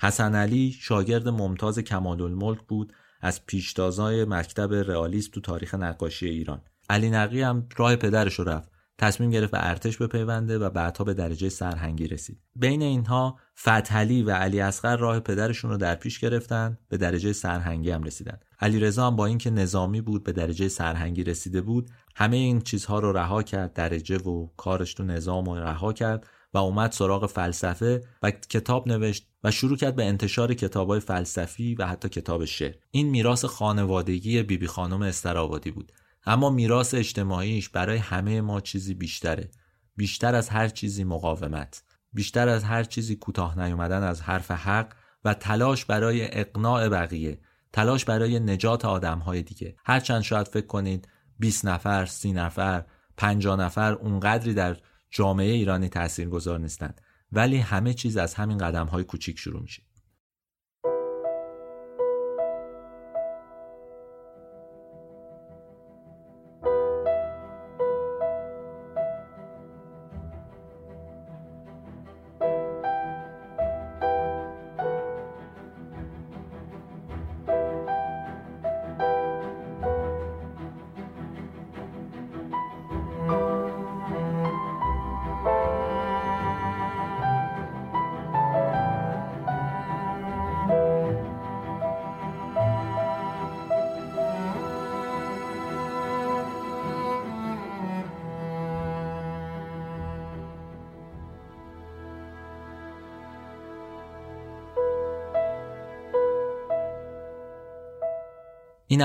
[0.00, 6.60] حسن علی شاگرد ممتاز کمال الملک بود از پیشتازای مکتب رئالیسم تو تاریخ نقاشی ایران.
[6.90, 8.75] علی نقی هم راه پدرش رو رفت.
[8.98, 12.40] تصمیم گرفت به ارتش بپیونده و بعدها به درجه سرهنگی رسید.
[12.54, 17.90] بین اینها فتحعلی و علی اصغر راه پدرشون رو در پیش گرفتن به درجه سرهنگی
[17.90, 18.38] هم رسیدن.
[18.60, 22.98] علی رضا هم با اینکه نظامی بود به درجه سرهنگی رسیده بود همه این چیزها
[22.98, 28.04] رو رها کرد درجه و کارش تو نظام رو رها کرد و اومد سراغ فلسفه
[28.22, 32.74] و کتاب نوشت و شروع کرد به انتشار کتابای فلسفی و حتی کتاب شعر.
[32.90, 35.92] این میراث خانوادگی بیبی بی خانم استرابادی بود.
[36.26, 39.50] اما میراث اجتماعیش برای همه ما چیزی بیشتره.
[39.96, 41.82] بیشتر از هر چیزی مقاومت.
[42.12, 44.92] بیشتر از هر چیزی کوتاه نیومدن از حرف حق
[45.24, 47.40] و تلاش برای اقناع بقیه.
[47.72, 49.76] تلاش برای نجات آدمهای دیگه.
[49.84, 51.08] هرچند شاید فکر کنید
[51.38, 52.84] 20 نفر، 30 نفر،
[53.16, 54.76] 50 نفر اونقدری در
[55.10, 57.00] جامعه ایرانی تأثیر گذار نیستند
[57.32, 59.82] ولی همه چیز از همین قدم های کوچیک شروع میشه.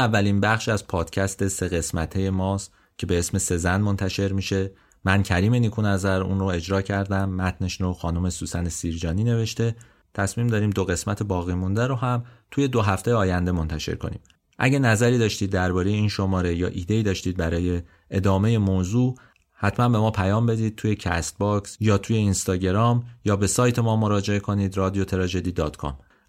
[0.02, 4.72] اولین بخش از پادکست سه قسمته ماست که به اسم سه زن منتشر میشه.
[5.04, 7.30] من کریم نیکو نظر اون رو اجرا کردم.
[7.30, 9.76] متنش رو خانم سوسن سیرجانی نوشته.
[10.14, 14.20] تصمیم داریم دو قسمت باقی مونده رو هم توی دو هفته آینده منتشر کنیم.
[14.60, 19.16] اگه نظری داشتید درباره این شماره یا ایده داشتید برای ادامه موضوع
[19.52, 23.96] حتما به ما پیام بدید توی کست باکس یا توی اینستاگرام یا به سایت ما
[23.96, 25.06] مراجعه کنید رادیو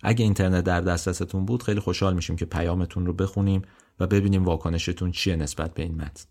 [0.02, 3.62] اگه اینترنت در دسترستون بود خیلی خوشحال میشیم که پیامتون رو بخونیم
[4.00, 6.24] و ببینیم واکنشتون چیه نسبت به این متن.